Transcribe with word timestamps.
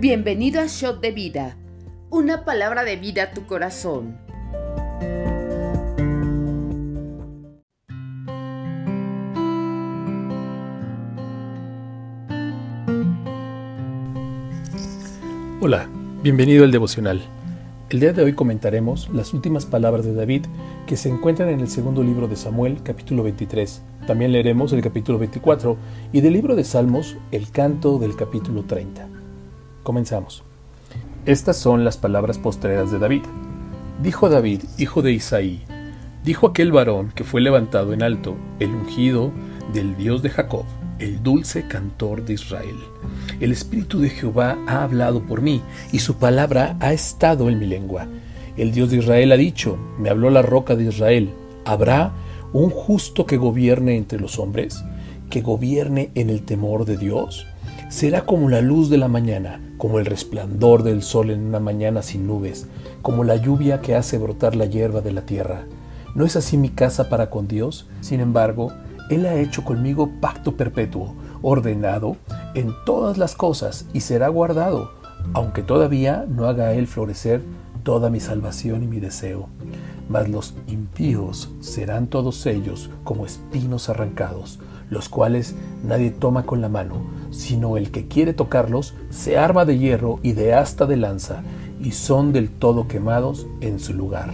Bienvenido 0.00 0.62
a 0.62 0.66
Shot 0.66 1.02
de 1.02 1.10
Vida, 1.10 1.58
una 2.08 2.46
palabra 2.46 2.84
de 2.84 2.96
vida 2.96 3.24
a 3.24 3.30
tu 3.32 3.44
corazón. 3.44 4.16
Hola, 15.60 15.86
bienvenido 16.22 16.64
al 16.64 16.70
devocional. 16.70 17.20
El 17.90 18.00
día 18.00 18.14
de 18.14 18.22
hoy 18.22 18.32
comentaremos 18.32 19.10
las 19.10 19.34
últimas 19.34 19.66
palabras 19.66 20.06
de 20.06 20.14
David 20.14 20.46
que 20.86 20.96
se 20.96 21.10
encuentran 21.10 21.50
en 21.50 21.60
el 21.60 21.68
segundo 21.68 22.02
libro 22.02 22.26
de 22.26 22.36
Samuel, 22.36 22.82
capítulo 22.82 23.22
23. 23.22 23.82
También 24.06 24.32
leeremos 24.32 24.72
el 24.72 24.80
capítulo 24.80 25.18
24 25.18 25.76
y 26.10 26.22
del 26.22 26.32
libro 26.32 26.56
de 26.56 26.64
Salmos, 26.64 27.18
el 27.32 27.50
canto 27.50 27.98
del 27.98 28.16
capítulo 28.16 28.62
30. 28.62 29.19
Comenzamos. 29.82 30.42
Estas 31.26 31.56
son 31.56 31.84
las 31.84 31.96
palabras 31.96 32.38
postreras 32.38 32.90
de 32.90 32.98
David. 32.98 33.22
Dijo 34.02 34.28
David, 34.28 34.62
hijo 34.78 35.02
de 35.02 35.12
Isaí, 35.12 35.62
dijo 36.24 36.46
aquel 36.46 36.72
varón 36.72 37.12
que 37.14 37.24
fue 37.24 37.40
levantado 37.40 37.92
en 37.92 38.02
alto, 38.02 38.36
el 38.58 38.70
ungido 38.70 39.32
del 39.72 39.96
Dios 39.96 40.22
de 40.22 40.30
Jacob, 40.30 40.64
el 40.98 41.22
dulce 41.22 41.66
cantor 41.66 42.24
de 42.24 42.34
Israel. 42.34 42.76
El 43.40 43.52
Espíritu 43.52 44.00
de 44.00 44.10
Jehová 44.10 44.58
ha 44.66 44.82
hablado 44.82 45.22
por 45.22 45.42
mí, 45.42 45.62
y 45.92 46.00
su 46.00 46.16
palabra 46.16 46.76
ha 46.80 46.92
estado 46.92 47.48
en 47.48 47.58
mi 47.58 47.66
lengua. 47.66 48.06
El 48.56 48.72
Dios 48.72 48.90
de 48.90 48.98
Israel 48.98 49.32
ha 49.32 49.36
dicho, 49.36 49.78
me 49.98 50.10
habló 50.10 50.30
la 50.30 50.42
roca 50.42 50.76
de 50.76 50.84
Israel, 50.84 51.30
¿habrá 51.64 52.12
un 52.52 52.70
justo 52.70 53.26
que 53.26 53.36
gobierne 53.36 53.96
entre 53.96 54.18
los 54.18 54.38
hombres? 54.38 54.82
¿Que 55.30 55.40
gobierne 55.40 56.10
en 56.14 56.28
el 56.30 56.42
temor 56.42 56.84
de 56.84 56.96
Dios? 56.96 57.46
Será 57.90 58.24
como 58.24 58.48
la 58.48 58.60
luz 58.60 58.88
de 58.88 58.98
la 58.98 59.08
mañana, 59.08 59.60
como 59.76 59.98
el 59.98 60.06
resplandor 60.06 60.84
del 60.84 61.02
sol 61.02 61.28
en 61.30 61.44
una 61.44 61.58
mañana 61.58 62.02
sin 62.02 62.24
nubes, 62.24 62.68
como 63.02 63.24
la 63.24 63.34
lluvia 63.34 63.80
que 63.80 63.96
hace 63.96 64.16
brotar 64.16 64.54
la 64.54 64.66
hierba 64.66 65.00
de 65.00 65.10
la 65.10 65.22
tierra. 65.22 65.64
¿No 66.14 66.24
es 66.24 66.36
así 66.36 66.56
mi 66.56 66.68
casa 66.68 67.08
para 67.08 67.30
con 67.30 67.48
Dios? 67.48 67.88
Sin 68.00 68.20
embargo, 68.20 68.72
Él 69.10 69.26
ha 69.26 69.34
hecho 69.34 69.64
conmigo 69.64 70.08
pacto 70.20 70.56
perpetuo, 70.56 71.16
ordenado 71.42 72.16
en 72.54 72.72
todas 72.86 73.18
las 73.18 73.34
cosas, 73.34 73.86
y 73.92 74.02
será 74.02 74.28
guardado, 74.28 74.92
aunque 75.34 75.64
todavía 75.64 76.26
no 76.28 76.46
haga 76.46 76.74
Él 76.74 76.86
florecer 76.86 77.42
toda 77.82 78.08
mi 78.08 78.20
salvación 78.20 78.84
y 78.84 78.86
mi 78.86 79.00
deseo. 79.00 79.48
Mas 80.08 80.28
los 80.28 80.54
impíos 80.68 81.50
serán 81.58 82.06
todos 82.06 82.46
ellos 82.46 82.88
como 83.02 83.26
espinos 83.26 83.88
arrancados, 83.88 84.60
los 84.90 85.08
cuales 85.08 85.54
nadie 85.84 86.10
toma 86.10 86.44
con 86.44 86.60
la 86.60 86.68
mano, 86.68 86.96
sino 87.30 87.76
el 87.76 87.90
que 87.90 88.08
quiere 88.08 88.34
tocarlos 88.34 88.94
se 89.08 89.38
arma 89.38 89.64
de 89.64 89.78
hierro 89.78 90.18
y 90.22 90.32
de 90.32 90.54
asta 90.54 90.86
de 90.86 90.96
lanza, 90.96 91.42
y 91.80 91.92
son 91.92 92.32
del 92.32 92.50
todo 92.50 92.88
quemados 92.88 93.46
en 93.60 93.78
su 93.78 93.94
lugar. 93.94 94.30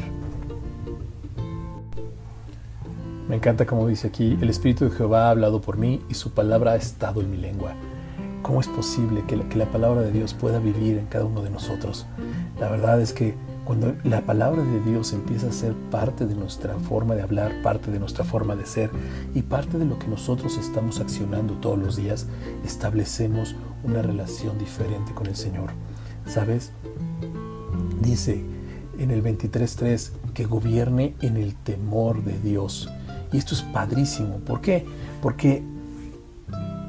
Me 3.29 3.37
encanta 3.37 3.67
como 3.67 3.89
dice 3.89 4.09
aquí, 4.09 4.39
el 4.41 4.51
Espíritu 4.51 4.85
de 4.85 4.93
Jehová 4.93 5.27
ha 5.27 5.31
hablado 5.31 5.61
por 5.61 5.77
mí 5.77 6.01
y 6.09 6.15
su 6.15 6.31
palabra 6.31 6.73
ha 6.73 6.77
estado 6.77 7.21
en 7.21 7.31
mi 7.31 7.37
lengua. 7.37 7.73
¿Cómo 8.43 8.61
es 8.61 8.69
posible 8.69 9.25
que 9.27 9.37
la, 9.37 9.49
que 9.49 9.59
la 9.59 9.67
palabra 9.67 10.03
de 10.03 10.13
Dios 10.13 10.33
pueda 10.33 10.61
vivir 10.61 10.97
en 10.99 11.07
cada 11.07 11.25
uno 11.25 11.43
de 11.43 11.51
nosotros? 11.51 12.07
La 12.61 12.69
verdad 12.69 13.01
es 13.01 13.13
que 13.13 13.35
cuando 13.67 13.97
la 14.05 14.21
palabra 14.23 14.63
de 14.63 14.81
Dios 14.81 15.13
empieza 15.13 15.49
a 15.49 15.53
ser 15.53 15.75
parte 15.91 16.25
de 16.25 16.37
nuestra 16.37 16.79
forma 16.79 17.17
de 17.17 17.23
hablar, 17.23 17.63
parte 17.63 17.91
de 17.91 17.99
nuestra 17.99 18.25
forma 18.25 18.55
de 18.55 18.65
ser 18.65 18.91
y 19.35 19.43
parte 19.43 19.77
de 19.77 19.85
lo 19.85 19.99
que 19.99 20.07
nosotros 20.07 20.57
estamos 20.57 21.01
accionando 21.01 21.55
todos 21.55 21.77
los 21.77 21.97
días, 21.97 22.29
establecemos 22.65 23.57
una 23.83 24.03
relación 24.03 24.57
diferente 24.57 25.13
con 25.15 25.27
el 25.27 25.35
Señor. 25.35 25.71
¿Sabes? 26.27 26.71
Dice 28.01 28.45
en 28.99 29.11
el 29.11 29.23
23.3 29.23 30.11
que 30.33 30.45
gobierne 30.45 31.17
en 31.21 31.37
el 31.37 31.57
temor 31.57 32.23
de 32.23 32.39
Dios. 32.39 32.89
Y 33.33 33.39
esto 33.39 33.55
es 33.55 33.63
padrísimo. 33.63 34.37
¿Por 34.39 34.61
qué? 34.61 34.87
Porque 35.21 35.65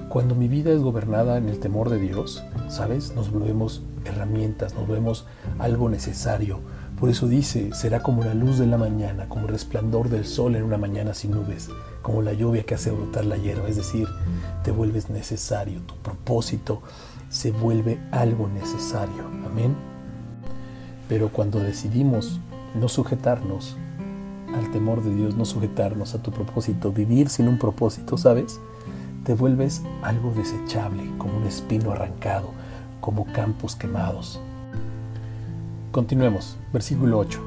cuando 0.09 0.35
mi 0.35 0.47
vida 0.47 0.71
es 0.71 0.81
gobernada 0.81 1.37
en 1.37 1.49
el 1.49 1.59
temor 1.59 1.89
de 1.89 1.99
Dios, 1.99 2.43
¿sabes? 2.69 3.15
Nos 3.15 3.31
volvemos 3.31 3.81
herramientas, 4.07 4.73
nos 4.73 4.87
vemos 4.87 5.25
algo 5.59 5.89
necesario. 5.89 6.59
Por 6.99 7.09
eso 7.09 7.27
dice, 7.27 7.73
será 7.73 8.01
como 8.01 8.23
la 8.23 8.33
luz 8.33 8.57
de 8.57 8.65
la 8.65 8.77
mañana, 8.77 9.29
como 9.29 9.45
el 9.45 9.51
resplandor 9.51 10.09
del 10.09 10.25
sol 10.25 10.55
en 10.55 10.63
una 10.63 10.77
mañana 10.77 11.13
sin 11.13 11.31
nubes, 11.31 11.69
como 12.01 12.21
la 12.21 12.33
lluvia 12.33 12.63
que 12.63 12.75
hace 12.75 12.91
brotar 12.91 13.25
la 13.25 13.37
hierba. 13.37 13.67
Es 13.67 13.75
decir, 13.75 14.07
te 14.63 14.71
vuelves 14.71 15.09
necesario, 15.09 15.81
tu 15.81 15.95
propósito 15.97 16.81
se 17.29 17.51
vuelve 17.51 17.99
algo 18.11 18.47
necesario. 18.47 19.25
Amén. 19.45 19.75
Pero 21.07 21.29
cuando 21.29 21.59
decidimos 21.59 22.39
no 22.73 22.89
sujetarnos 22.89 23.77
al 24.55 24.71
temor 24.71 25.03
de 25.03 25.13
Dios, 25.13 25.35
no 25.35 25.45
sujetarnos 25.45 26.15
a 26.15 26.21
tu 26.21 26.31
propósito, 26.31 26.91
vivir 26.91 27.29
sin 27.29 27.47
un 27.47 27.57
propósito, 27.57 28.17
¿sabes? 28.17 28.59
Te 29.23 29.33
vuelves 29.33 29.83
algo 30.03 30.31
desechable, 30.31 31.03
como 31.17 31.37
un 31.37 31.43
espino 31.43 31.91
arrancado, 31.91 32.51
como 32.99 33.25
campos 33.25 33.75
quemados. 33.75 34.39
Continuemos, 35.91 36.57
versículo 36.73 37.17
8. 37.19 37.41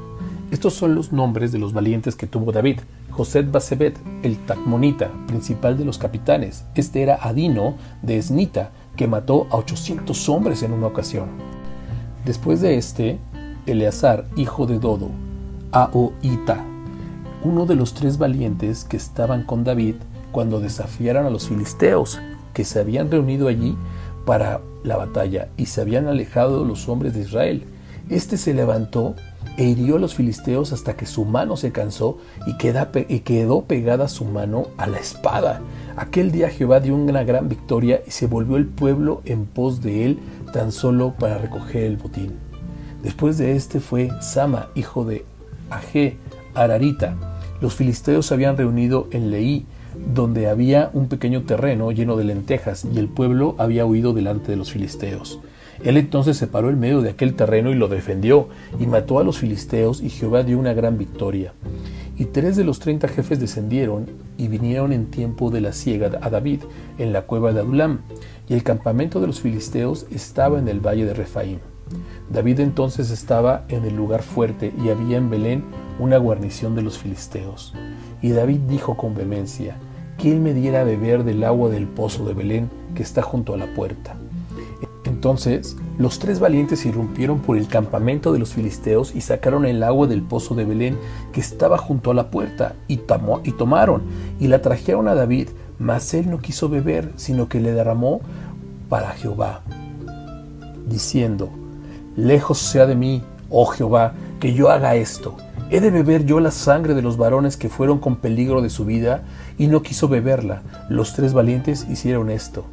Estos 0.51 0.75
son 0.75 0.95
los 0.95 1.13
nombres 1.13 1.53
de 1.53 1.59
los 1.59 1.73
valientes 1.73 2.17
que 2.17 2.27
tuvo 2.27 2.51
David. 2.51 2.81
José 3.11 3.43
Basebet, 3.43 3.99
el 4.23 4.39
Tacmonita, 4.47 5.11
principal 5.27 5.79
de 5.79 5.85
los 5.85 5.99
capitanes. 5.99 6.65
Este 6.75 7.03
era 7.03 7.19
Adino 7.23 7.77
de 8.03 8.19
Esnita, 8.19 8.71
que 8.97 9.07
mató 9.07 9.47
a 9.51 9.57
800 9.57 10.29
hombres 10.29 10.63
en 10.63 10.73
una 10.73 10.89
ocasión. 10.89 11.29
Después 12.25 12.61
de 12.61 12.77
este, 12.77 13.19
Eleazar, 13.67 14.27
hijo 14.37 14.67
de 14.67 14.79
Dodo, 14.79 15.11
Aoita, 15.73 16.65
uno 17.45 17.67
de 17.67 17.77
los 17.77 17.95
tres 17.95 18.19
valientes 18.19 18.85
que 18.85 18.97
estaban 18.97 19.45
con 19.45 19.65
David 19.65 19.95
cuando 20.33 20.61
desafiaron 20.61 21.27
a 21.27 21.31
los 21.31 21.49
filisteos, 21.49 22.21
que 22.53 22.65
se 22.65 22.81
habían 22.81 23.11
reunido 23.11 23.49
allí 23.49 23.77
para 24.25 24.61
la 24.83 24.97
batalla 24.97 25.49
y 25.57 25.67
se 25.67 25.81
habían 25.81 26.07
alejado 26.07 26.65
los 26.65 26.89
hombres 26.89 27.15
de 27.15 27.21
Israel. 27.21 27.65
Este 28.09 28.37
se 28.37 28.55
levantó 28.55 29.15
e 29.57 29.65
hirió 29.65 29.97
a 29.97 29.99
los 29.99 30.15
filisteos 30.15 30.73
hasta 30.73 30.97
que 30.97 31.07
su 31.07 31.25
mano 31.25 31.57
se 31.57 31.71
cansó 31.71 32.19
y, 32.47 32.57
quedó 32.57 33.63
pegada 33.65 34.09
su 34.09 34.25
mano 34.25 34.69
a 34.79 34.87
la 34.87 34.99
espada. 34.99 35.61
Aquel 35.97 36.33
día 36.33 36.49
Jehová 36.49 36.81
dio 36.81 36.95
una 36.95 37.25
gran 37.25 37.49
victoria 37.49 38.03
y 38.07 38.11
se 38.11 38.27
volvió 38.27 38.57
el 38.57 38.67
pueblo 38.67 39.23
en 39.25 39.45
pos 39.45 39.83
de 39.83 40.07
él 40.07 40.19
tan 40.53 40.73
solo 40.73 41.15
para 41.19 41.39
recoger 41.39 41.85
el 41.85 41.97
botín. 41.97 42.33
Después 43.03 43.39
de 43.39 43.57
este 43.57 43.81
fue 43.81 44.11
Sama, 44.21 44.69
hijo 44.75 45.05
de 45.05 45.25
Aje, 45.71 46.17
Ararita. 46.55 47.17
Los 47.61 47.75
filisteos 47.75 48.27
se 48.27 48.35
habían 48.35 48.57
reunido 48.57 49.09
en 49.11 49.31
Leí 49.31 49.67
donde 50.15 50.49
había 50.49 50.91
un 50.93 51.09
pequeño 51.09 51.43
terreno 51.43 51.93
lleno 51.93 52.17
de 52.17 52.25
lentejas, 52.25 52.85
y 52.85 52.99
el 52.99 53.09
pueblo 53.09 53.55
había 53.59 53.87
huido 53.87 54.13
delante 54.13 54.51
de 54.51 54.57
los 54.57 54.73
filisteos. 54.73 55.41
Él 55.85 55.97
entonces 55.97 56.37
se 56.37 56.47
paró 56.47 56.69
en 56.69 56.79
medio 56.79 57.01
de 57.01 57.11
aquel 57.11 57.35
terreno 57.35 57.71
y 57.71 57.75
lo 57.75 57.89
defendió, 57.89 58.49
y 58.79 58.87
mató 58.87 59.19
a 59.19 59.25
los 59.25 59.39
filisteos, 59.39 60.03
y 60.03 60.11
Jehová 60.11 60.43
dio 60.43 60.59
una 60.59 60.75
gran 60.75 60.99
victoria. 60.99 61.53
Y 62.19 62.27
tres 62.27 62.57
de 62.57 62.65
los 62.65 62.81
treinta 62.81 63.09
jefes 63.09 63.41
descendieron 63.41 64.07
y 64.37 64.49
vinieron 64.49 64.93
en 64.93 65.07
tiempo 65.07 65.51
de 65.51 65.63
la 65.63 65.73
siega 65.73 66.11
a 66.21 66.29
David, 66.29 66.61
en 66.99 67.15
la 67.15 67.23
cueva 67.23 67.53
de 67.55 67.61
Adulam, 67.61 68.01
y 68.47 68.55
el 68.55 68.63
campamento 68.63 69.21
de 69.21 69.27
los 69.27 69.41
filisteos 69.41 70.07
estaba 70.11 70.59
en 70.59 70.69
el 70.69 70.81
valle 70.81 71.07
de 71.07 71.15
Refaim. 71.15 71.61
David 72.31 72.61
entonces 72.61 73.11
estaba 73.11 73.65
en 73.69 73.85
el 73.85 73.97
lugar 73.97 74.23
fuerte, 74.23 74.73
y 74.85 74.91
había 74.91 75.17
en 75.17 75.31
Belén 75.31 75.65
una 76.01 76.19
guarnición 76.19 76.75
de 76.75 76.83
los 76.83 76.99
filisteos. 76.99 77.75
Y 78.21 78.31
David 78.31 78.61
dijo 78.69 78.97
con 78.97 79.15
vehemencia, 79.15 79.77
que 80.21 80.31
él 80.31 80.41
me 80.41 80.53
diera 80.53 80.83
a 80.83 80.85
beber 80.85 81.25
del 81.25 81.45
agua 81.45 81.71
del 81.71 81.87
pozo 81.87 82.27
de 82.27 82.35
Belén 82.35 82.71
que 82.95 83.03
está 83.03 83.23
junto 83.23 83.55
a 83.55 83.57
la 83.57 83.73
puerta. 83.75 84.17
Entonces 85.05 85.77
los 85.99 86.19
tres 86.19 86.41
valientes 86.41 86.85
irrumpieron 86.85 87.41
por 87.41 87.57
el 87.57 87.69
campamento 87.69 88.33
de 88.33 88.39
los 88.39 88.53
filisteos 88.53 89.15
y 89.15 89.23
sacaron 89.23 89.65
el 89.65 89.83
agua 89.83 90.07
del 90.07 90.23
pozo 90.23 90.55
de 90.55 90.65
Belén 90.65 90.99
que 91.33 91.41
estaba 91.41 91.79
junto 91.79 92.11
a 92.11 92.15
la 92.15 92.31
puerta 92.31 92.75
y, 92.87 93.01
y 93.45 93.53
tomaron 93.53 94.03
y 94.39 94.49
la 94.49 94.61
trajeron 94.61 95.09
a 95.09 95.15
David, 95.15 95.49
mas 95.79 96.13
él 96.13 96.31
no 96.31 96.39
quiso 96.39 96.69
beber, 96.69 97.13
sino 97.17 97.49
que 97.49 97.61
le 97.61 97.73
derramó 97.73 98.21
para 98.91 99.13
Jehová, 99.13 99.63
diciendo, 100.87 101.49
Lejos 102.17 102.59
sea 102.59 102.87
de 102.87 102.97
mí, 102.97 103.23
oh 103.49 103.67
Jehová, 103.67 104.15
que 104.41 104.55
yo 104.55 104.71
haga 104.71 104.97
esto 104.97 105.37
¿He 105.73 105.81
de 105.81 105.93
beber 105.93 106.27
yo 106.27 106.41
la 106.41 106.51
sangre 106.51 106.95
de 106.95 107.03
los 107.03 107.17
varones 107.17 107.57
que 107.57 107.69
fueron 107.69 108.01
con 108.01 108.17
peligro 108.17 108.61
de 108.61 108.71
su 108.71 108.85
vida? 108.85 109.23
Y 109.57 109.69
no 109.69 109.83
quiso 109.83 110.09
beberla. 110.09 110.63
Los 110.89 111.15
tres 111.15 111.33
valientes 111.33 111.87
hicieron 111.89 112.29
esto. 112.29 112.65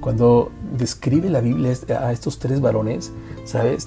Cuando 0.00 0.50
describe 0.76 1.30
la 1.30 1.42
Biblia 1.42 1.72
a 2.00 2.10
estos 2.10 2.40
tres 2.40 2.60
varones, 2.60 3.12
¿sabes? 3.44 3.86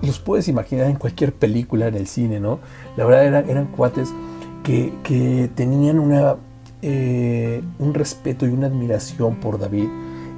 los 0.00 0.18
puedes 0.18 0.48
imaginar 0.48 0.86
en 0.86 0.96
cualquier 0.96 1.34
película, 1.34 1.88
en 1.88 1.94
el 1.94 2.06
cine, 2.06 2.40
¿no? 2.40 2.60
La 2.96 3.04
verdad 3.04 3.26
eran, 3.26 3.50
eran 3.50 3.66
cuates 3.66 4.14
que, 4.62 5.50
tenían 5.54 5.98
una, 5.98 6.36
eh, 6.80 7.62
un 7.78 7.92
respeto 7.92 8.46
y 8.46 8.50
una 8.50 8.68
admiración 8.68 9.36
por 9.40 9.58
David 9.58 9.88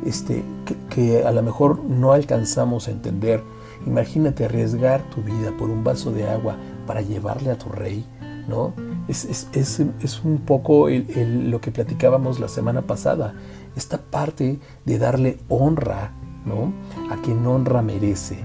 este, 0.04 0.42
que, 0.90 1.24
a 1.24 1.30
lo 1.30 1.42
mejor 1.42 1.84
no 1.84 2.12
alcanzamos 2.12 2.88
a 2.88 2.90
entender. 2.90 3.40
Imagínate 3.86 4.44
arriesgar 4.44 5.02
tu 5.10 5.22
vida 5.22 5.52
por 5.58 5.70
un 5.70 5.84
vaso 5.84 6.12
de 6.12 6.28
agua 6.28 6.56
para 6.86 7.00
llevarle 7.00 7.50
a 7.50 7.58
tu 7.58 7.68
rey, 7.68 8.06
¿no? 8.48 8.74
Es, 9.08 10.20
un 10.24 10.38
poco 10.38 10.88
lo 10.88 11.60
que 11.60 11.70
platicábamos 11.70 12.38
la 12.38 12.48
semana 12.48 12.82
pasada, 12.82 13.34
esta 13.76 13.98
parte 13.98 14.60
de 14.84 14.98
darle 14.98 15.38
honra, 15.48 16.12
¿no? 16.46 16.72
A 17.10 17.20
quien 17.20 17.46
honra 17.46 17.82
merece. 17.82 18.44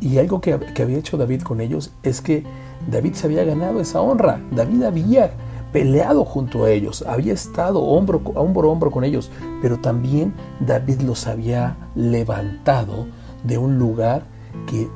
Y, 0.00 0.18
algo 0.18 0.40
que, 0.40 0.56
que 0.72 0.82
había 0.82 0.98
hecho 0.98 1.16
David 1.16 1.42
con 1.42 1.60
ellos 1.60 1.92
es 2.04 2.20
que 2.20 2.44
David 2.88 3.14
se 3.14 3.26
había 3.26 3.42
ganado 3.42 3.80
esa 3.80 4.00
honra. 4.00 4.40
David 4.52 4.84
había 4.84 5.32
peleado 5.72 6.24
junto 6.24 6.62
a 6.62 6.70
ellos, 6.70 7.02
había 7.02 7.32
estado 7.32 7.82
hombro 7.82 8.22
a 8.36 8.40
hombro, 8.40 8.70
hombro 8.70 8.92
con 8.92 9.02
ellos, 9.02 9.32
pero 9.60 9.80
también 9.80 10.32
David 10.60 11.00
los 11.00 11.26
había 11.26 11.76
levantado 11.96 13.08
de 13.42 13.58
un 13.58 13.76
lugar 13.76 14.22
que, 14.66 14.88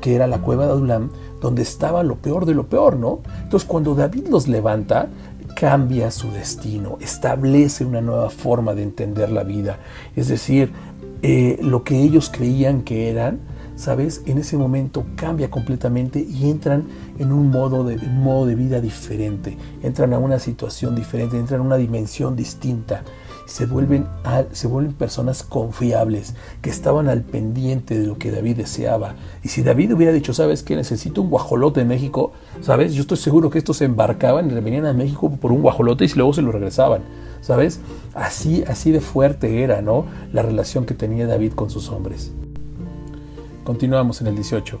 que 0.00 0.14
era 0.14 0.26
la 0.26 0.40
cueva 0.40 0.66
de 0.66 0.72
Adulam, 0.72 1.10
donde 1.40 1.62
estaba 1.62 2.02
lo 2.02 2.16
peor 2.16 2.46
de 2.46 2.54
lo 2.54 2.66
peor, 2.66 2.96
¿no? 2.96 3.20
Entonces 3.42 3.68
cuando 3.68 3.94
David 3.94 4.28
los 4.28 4.48
levanta, 4.48 5.08
cambia 5.56 6.10
su 6.10 6.30
destino, 6.30 6.98
establece 7.00 7.84
una 7.84 8.00
nueva 8.00 8.30
forma 8.30 8.74
de 8.74 8.82
entender 8.82 9.30
la 9.30 9.42
vida. 9.42 9.78
Es 10.14 10.28
decir, 10.28 10.70
eh, 11.22 11.58
lo 11.62 11.82
que 11.82 12.02
ellos 12.02 12.30
creían 12.30 12.82
que 12.82 13.10
eran, 13.10 13.40
¿sabes? 13.74 14.22
En 14.26 14.38
ese 14.38 14.56
momento 14.58 15.06
cambia 15.16 15.50
completamente 15.50 16.20
y 16.20 16.50
entran 16.50 16.84
en 17.18 17.32
un 17.32 17.50
modo 17.50 17.84
de, 17.84 17.96
modo 17.96 18.46
de 18.46 18.54
vida 18.54 18.80
diferente, 18.80 19.56
entran 19.82 20.12
a 20.12 20.18
una 20.18 20.38
situación 20.38 20.94
diferente, 20.94 21.38
entran 21.38 21.60
a 21.60 21.64
una 21.64 21.76
dimensión 21.76 22.36
distinta. 22.36 23.02
Se 23.46 23.66
vuelven, 23.66 24.06
se 24.52 24.66
vuelven 24.66 24.92
personas 24.92 25.42
confiables, 25.44 26.34
que 26.62 26.70
estaban 26.70 27.08
al 27.08 27.22
pendiente 27.22 27.98
de 27.98 28.06
lo 28.06 28.18
que 28.18 28.32
David 28.32 28.56
deseaba. 28.56 29.14
Y 29.42 29.48
si 29.48 29.62
David 29.62 29.94
hubiera 29.94 30.12
dicho, 30.12 30.34
¿sabes 30.34 30.62
qué? 30.62 30.74
Necesito 30.74 31.22
un 31.22 31.30
guajolote 31.30 31.80
en 31.80 31.88
México, 31.88 32.32
¿sabes? 32.60 32.94
Yo 32.94 33.02
estoy 33.02 33.16
seguro 33.16 33.48
que 33.48 33.58
estos 33.58 33.76
se 33.78 33.84
embarcaban 33.84 34.50
y 34.50 34.54
venían 34.54 34.86
a 34.86 34.92
México 34.92 35.30
por 35.30 35.52
un 35.52 35.62
guajolote 35.62 36.04
y 36.04 36.08
luego 36.08 36.32
se 36.32 36.42
lo 36.42 36.50
regresaban, 36.52 37.02
¿sabes? 37.40 37.80
Así, 38.14 38.64
así 38.66 38.90
de 38.90 39.00
fuerte 39.00 39.62
era, 39.62 39.80
¿no? 39.80 40.06
La 40.32 40.42
relación 40.42 40.84
que 40.84 40.94
tenía 40.94 41.26
David 41.26 41.52
con 41.52 41.70
sus 41.70 41.88
hombres. 41.88 42.32
Continuamos 43.62 44.20
en 44.20 44.26
el 44.26 44.34
18. 44.34 44.80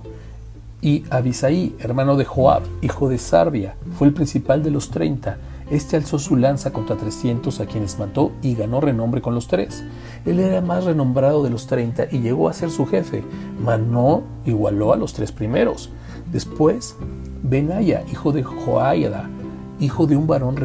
Y 0.82 1.04
Abisaí, 1.10 1.74
hermano 1.78 2.16
de 2.16 2.24
Joab, 2.24 2.62
hijo 2.82 3.08
de 3.08 3.18
Sarbia, 3.18 3.76
fue 3.98 4.06
el 4.06 4.12
principal 4.12 4.62
de 4.62 4.70
los 4.70 4.90
treinta. 4.90 5.38
Este 5.70 5.96
alzó 5.96 6.20
su 6.20 6.36
lanza 6.36 6.72
contra 6.72 6.96
trescientos 6.96 7.58
a 7.58 7.66
quienes 7.66 7.98
mató 7.98 8.30
y 8.40 8.54
ganó 8.54 8.80
renombre 8.80 9.20
con 9.20 9.34
los 9.34 9.48
tres. 9.48 9.82
Él 10.24 10.38
era 10.38 10.60
más 10.60 10.84
renombrado 10.84 11.42
de 11.42 11.50
los 11.50 11.66
treinta 11.66 12.06
y 12.10 12.20
llegó 12.20 12.48
a 12.48 12.52
ser 12.52 12.70
su 12.70 12.86
jefe, 12.86 13.24
mas 13.60 13.80
no 13.80 14.22
igualó 14.44 14.92
a 14.92 14.96
los 14.96 15.12
tres 15.12 15.32
primeros. 15.32 15.90
Después, 16.30 16.96
Benaya, 17.42 18.04
hijo 18.10 18.30
de 18.30 18.44
Joáyada, 18.44 19.28
hijo 19.80 20.06
de 20.06 20.16
un 20.16 20.28
varón 20.28 20.56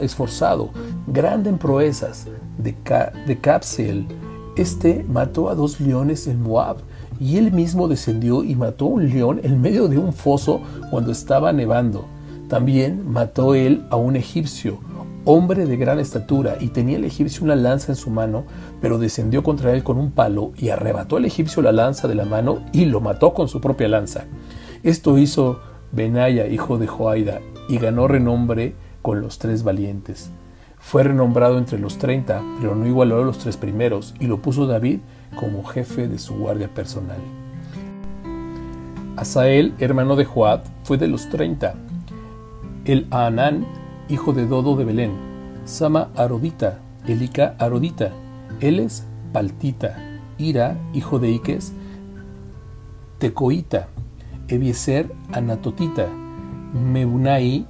esforzado, 0.00 0.70
grande 1.08 1.50
en 1.50 1.58
proezas, 1.58 2.28
de, 2.58 2.74
de 3.26 3.40
Capsel. 3.40 4.06
Este 4.56 5.04
mató 5.08 5.50
a 5.50 5.54
dos 5.54 5.80
leones 5.80 6.28
en 6.28 6.42
Moab 6.42 6.76
y 7.18 7.36
él 7.36 7.52
mismo 7.52 7.88
descendió 7.88 8.44
y 8.44 8.54
mató 8.54 8.86
un 8.86 9.08
león 9.10 9.40
en 9.42 9.60
medio 9.60 9.88
de 9.88 9.98
un 9.98 10.12
foso 10.12 10.60
cuando 10.90 11.10
estaba 11.12 11.52
nevando. 11.52 12.06
También 12.48 13.10
mató 13.10 13.54
él 13.54 13.84
a 13.90 13.96
un 13.96 14.14
egipcio, 14.14 14.78
hombre 15.24 15.66
de 15.66 15.76
gran 15.76 15.98
estatura, 15.98 16.56
y 16.60 16.68
tenía 16.68 16.96
el 16.96 17.04
egipcio 17.04 17.42
una 17.42 17.56
lanza 17.56 17.90
en 17.90 17.96
su 17.96 18.10
mano, 18.10 18.44
pero 18.80 18.98
descendió 18.98 19.42
contra 19.42 19.72
él 19.72 19.82
con 19.82 19.98
un 19.98 20.12
palo 20.12 20.52
y 20.56 20.68
arrebató 20.68 21.16
al 21.16 21.24
egipcio 21.24 21.60
la 21.62 21.72
lanza 21.72 22.06
de 22.06 22.14
la 22.14 22.24
mano 22.24 22.60
y 22.72 22.84
lo 22.84 23.00
mató 23.00 23.34
con 23.34 23.48
su 23.48 23.60
propia 23.60 23.88
lanza. 23.88 24.26
Esto 24.84 25.18
hizo 25.18 25.60
Benaya, 25.90 26.46
hijo 26.46 26.78
de 26.78 26.86
Joaida, 26.86 27.40
y 27.68 27.78
ganó 27.78 28.06
renombre 28.06 28.74
con 29.02 29.20
los 29.20 29.38
tres 29.38 29.64
valientes. 29.64 30.30
Fue 30.78 31.02
renombrado 31.02 31.58
entre 31.58 31.80
los 31.80 31.98
treinta, 31.98 32.42
pero 32.60 32.76
no 32.76 32.86
igualó 32.86 33.20
a 33.20 33.24
los 33.24 33.38
tres 33.38 33.56
primeros, 33.56 34.14
y 34.20 34.28
lo 34.28 34.40
puso 34.40 34.68
David 34.68 35.00
como 35.34 35.64
jefe 35.64 36.06
de 36.06 36.20
su 36.20 36.36
guardia 36.36 36.72
personal. 36.72 37.18
Asael, 39.16 39.74
hermano 39.80 40.14
de 40.14 40.24
Joab, 40.26 40.62
fue 40.84 40.98
de 40.98 41.08
los 41.08 41.28
treinta. 41.28 41.74
El 42.86 43.06
Anán, 43.10 43.66
hijo 44.08 44.32
de 44.32 44.46
Dodo 44.46 44.76
de 44.76 44.84
Belén. 44.84 45.12
Sama 45.66 46.08
Arodita, 46.16 46.78
Elika 47.06 47.54
Arodita. 47.58 48.12
Eles 48.60 49.06
Paltita. 49.32 49.96
Ira, 50.38 50.78
hijo 50.94 51.18
de 51.18 51.30
Iques. 51.32 51.74
Tecoita. 53.18 53.88
Ebieser 54.48 55.12
Anatotita. 55.32 56.06
Mebunai 56.72 57.66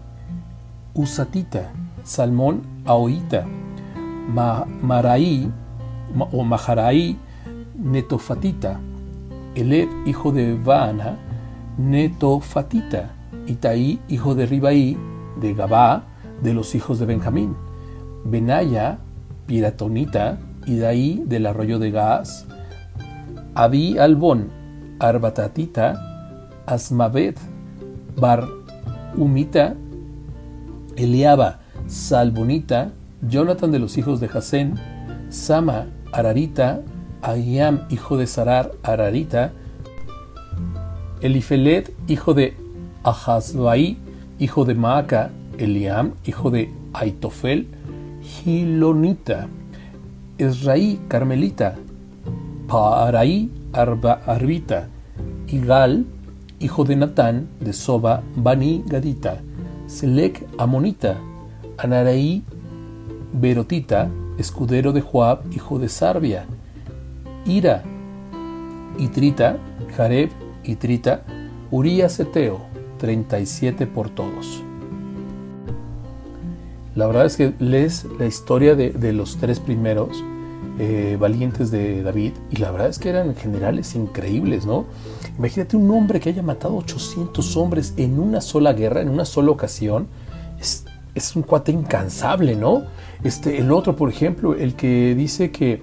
Usatita. 0.95 1.73
Salmón 2.05 2.63
Aoita. 2.85 3.45
Maraí 4.29 5.51
o 6.33 6.45
Maharaí 6.45 7.17
Netofatita, 7.79 8.81
Eleb, 9.55 9.89
hijo 10.07 10.33
de 10.33 10.55
Vaana, 10.55 11.19
Netofatita, 11.77 13.11
Itaí, 13.47 14.01
hijo 14.09 14.35
de 14.35 14.47
Ribaí, 14.47 14.97
de 15.41 15.55
Gabá, 15.55 16.05
de 16.43 16.55
los 16.55 16.75
hijos 16.75 16.99
de 16.99 17.07
Benjamín, 17.07 17.57
Benaya, 18.25 18.99
Piratonita, 19.47 20.39
Idaí, 20.67 21.23
del 21.27 21.47
arroyo 21.47 21.79
de 21.79 21.91
Gaas, 21.91 22.47
Abi 23.55 23.99
Albón, 23.99 24.51
Arbatatita, 24.99 26.43
Asmavet, 26.67 27.39
Bar 28.17 28.47
Umita, 29.17 29.75
Eliaba, 30.97 31.61
Salbonita, 31.87 32.91
Jonathan 33.23 33.71
de 33.71 33.79
los 33.79 33.97
hijos 33.97 34.21
de 34.21 34.29
Jasén, 34.29 34.75
Sama, 35.29 35.87
Ararita, 36.13 36.83
Ahiam, 37.23 37.87
hijo 37.91 38.17
de 38.17 38.27
Sarar, 38.27 38.73
Ararita, 38.83 39.53
Elifelet, 41.21 41.95
hijo 42.09 42.35
de 42.35 42.57
Ahazbai, 43.07 43.97
hijo 44.41 44.65
de 44.65 44.75
Maaca, 44.75 45.31
Eliam, 45.59 46.15
hijo 46.27 46.51
de 46.51 46.73
Aitofel, 46.93 47.69
Gilonita, 48.21 49.47
Esraí, 50.39 50.99
Carmelita, 51.07 51.77
Paaraí, 52.67 53.49
Arba, 53.73 54.21
Arbita, 54.27 54.89
Igal, 55.47 56.05
hijo 56.59 56.83
de 56.83 56.97
Natán, 56.97 57.47
de 57.61 57.73
Soba, 57.73 58.25
Bani, 58.35 58.83
Gadita, 58.85 59.41
Selec, 59.87 60.45
Amonita, 60.59 61.17
Anaraí, 61.79 62.43
Berotita, 63.33 64.11
escudero 64.37 64.93
de 64.93 65.01
Joab, 65.01 65.45
hijo 65.55 65.79
de 65.79 65.89
Sarbia, 65.89 66.45
Ira, 67.47 67.85
Itrita, 68.99 69.59
Jareb, 69.97 70.31
Itrita, 70.65 71.23
Urías 71.71 72.19
Eteo, 72.19 72.75
37 72.99 73.87
por 73.87 74.11
todos. 74.11 74.63
La 76.95 77.07
verdad 77.07 77.27
es 77.27 77.37
que 77.37 77.53
lees 77.59 78.07
la 78.19 78.27
historia 78.27 78.75
de, 78.75 79.13
los 79.13 79.37
tres 79.37 79.61
primeros 79.61 80.25
eh, 80.79 81.17
valientes 81.21 81.71
de 81.71 82.03
David 82.03 82.33
y 82.51 82.57
la 82.57 82.71
verdad 82.71 82.89
es 82.89 82.99
que 82.99 83.11
eran 83.11 83.35
generales 83.35 83.95
increíbles, 83.95 84.65
¿no? 84.65 84.87
Imagínate 85.39 85.77
un 85.77 85.91
hombre 85.91 86.21
que 86.21 86.31
haya 86.31 86.43
matado 86.43 86.77
800 86.77 87.57
hombres 87.57 87.95
en 87.99 88.19
una 88.19 88.41
sola 88.41 88.73
guerra, 88.73 89.03
en 89.03 89.11
una 89.11 89.27
sola 89.27 89.51
ocasión. 89.51 90.09
Es, 90.59 90.87
es 91.15 91.37
un 91.37 91.43
cuate 91.43 91.73
incansable, 91.73 92.57
¿no? 92.57 92.85
Este, 93.23 93.59
el 93.59 93.71
otro, 93.73 93.95
por 93.95 94.09
ejemplo, 94.09 94.55
el 94.55 94.75
que 94.75 95.15
dice 95.15 95.51
que 95.51 95.83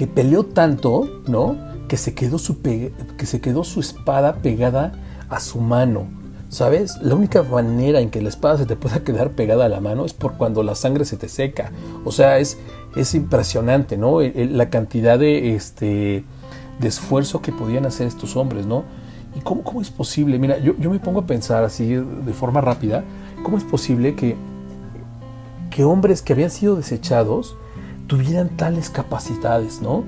que 0.00 0.06
peleó 0.06 0.44
tanto, 0.44 1.20
¿no? 1.28 1.58
Que 1.86 1.98
se 1.98 2.14
quedó 2.14 2.38
su, 2.38 2.62
que 2.62 3.26
se 3.26 3.42
quedó 3.42 3.64
su 3.64 3.80
espada 3.80 4.36
pegada 4.36 4.92
a 5.30 5.40
su 5.40 5.60
mano. 5.60 6.08
¿Sabes? 6.48 6.98
La 7.00 7.14
única 7.14 7.44
manera 7.44 8.00
en 8.00 8.10
que 8.10 8.20
la 8.20 8.28
espada 8.28 8.58
se 8.58 8.66
te 8.66 8.74
pueda 8.74 9.00
quedar 9.04 9.30
pegada 9.30 9.66
a 9.66 9.68
la 9.68 9.80
mano 9.80 10.04
es 10.04 10.12
por 10.12 10.34
cuando 10.34 10.62
la 10.64 10.74
sangre 10.74 11.04
se 11.04 11.16
te 11.16 11.28
seca. 11.28 11.70
O 12.04 12.10
sea, 12.10 12.38
es, 12.38 12.58
es 12.96 13.14
impresionante, 13.14 13.96
¿no? 13.96 14.20
La 14.20 14.68
cantidad 14.68 15.18
de, 15.18 15.54
este, 15.54 16.24
de 16.80 16.88
esfuerzo 16.88 17.40
que 17.40 17.52
podían 17.52 17.86
hacer 17.86 18.08
estos 18.08 18.36
hombres, 18.36 18.66
¿no? 18.66 18.82
¿Y 19.36 19.40
cómo, 19.40 19.62
cómo 19.62 19.80
es 19.80 19.90
posible? 19.90 20.40
Mira, 20.40 20.58
yo, 20.58 20.74
yo, 20.76 20.90
me 20.90 20.98
pongo 20.98 21.20
a 21.20 21.26
pensar 21.26 21.62
así 21.62 21.94
de 21.94 22.32
forma 22.32 22.60
rápida, 22.60 23.04
¿cómo 23.44 23.56
es 23.56 23.62
posible 23.62 24.16
que, 24.16 24.34
que 25.70 25.84
hombres 25.84 26.20
que 26.20 26.32
habían 26.32 26.50
sido 26.50 26.74
desechados 26.74 27.56
tuvieran 28.10 28.48
tales 28.56 28.90
capacidades, 28.90 29.80
¿no? 29.80 30.02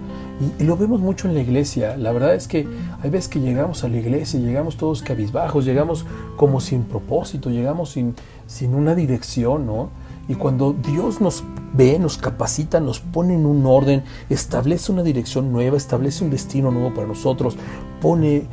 Y, 0.59 0.65
lo 0.65 0.77
vemos 0.77 0.99
mucho 0.99 1.29
en 1.29 1.35
la 1.35 1.41
iglesia. 1.41 1.97
La 1.97 2.11
verdad 2.11 2.35
es 2.35 2.49
que 2.49 2.67
hay 3.01 3.11
veces 3.11 3.29
que 3.29 3.39
llegamos 3.39 3.85
a 3.85 3.89
la 3.89 3.97
iglesia, 3.97 4.41
llegamos 4.41 4.77
todos 4.77 5.03
cabizbajos, 5.03 5.65
llegamos 5.65 6.05
como 6.37 6.61
sin 6.61 6.83
propósito, 6.83 7.49
llegamos 7.49 7.91
sin, 7.91 8.17
sin 8.49 8.75
una 8.75 8.97
dirección, 8.97 9.67
¿no? 9.67 9.91
Y 10.27 10.35
cuando 10.35 10.73
Dios 10.73 11.21
nos 11.21 11.45
ve, 11.75 11.97
nos 12.01 12.19
capacita, 12.19 12.81
nos 12.81 12.99
pone 12.99 13.35
en 13.35 13.47
un 13.47 13.65
orden, 13.67 14.03
establece 14.29 14.91
una 14.91 15.05
dirección 15.05 15.53
nueva, 15.53 15.77
establece 15.77 16.25
un 16.25 16.31
destino 16.31 16.73
nuevo 16.73 16.93
para 16.93 17.07
nosotros, 17.07 17.57
pone 18.01 18.49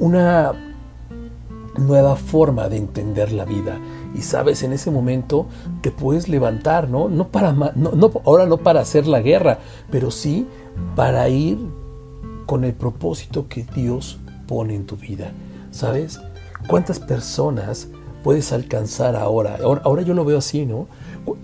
una 0.00 0.52
nueva 1.78 2.16
forma 2.16 2.68
de 2.68 2.76
entender 2.76 3.32
la 3.32 3.44
vida. 3.44 3.78
Y 4.14 4.22
sabes, 4.22 4.62
en 4.62 4.72
ese 4.72 4.90
momento 4.90 5.46
te 5.80 5.90
puedes 5.90 6.28
levantar, 6.28 6.88
¿no? 6.88 7.08
No 7.08 7.28
para, 7.28 7.52
no, 7.52 8.10
ahora 8.24 8.46
no 8.46 8.58
para 8.58 8.80
hacer 8.80 9.06
la 9.06 9.20
guerra, 9.20 9.58
pero 9.90 10.10
sí 10.10 10.46
para 10.94 11.28
ir 11.28 11.58
con 12.46 12.64
el 12.64 12.74
propósito 12.74 13.48
que 13.48 13.64
Dios 13.64 14.18
pone 14.46 14.74
en 14.74 14.86
tu 14.86 14.96
vida. 14.96 15.32
¿Sabes? 15.70 16.20
¿Cuántas 16.68 17.00
personas 17.00 17.88
puedes 18.22 18.52
alcanzar 18.52 19.16
ahora? 19.16 19.58
Ahora, 19.62 20.02
yo 20.02 20.12
lo 20.14 20.24
veo 20.24 20.38
así, 20.38 20.66
¿no? 20.66 20.86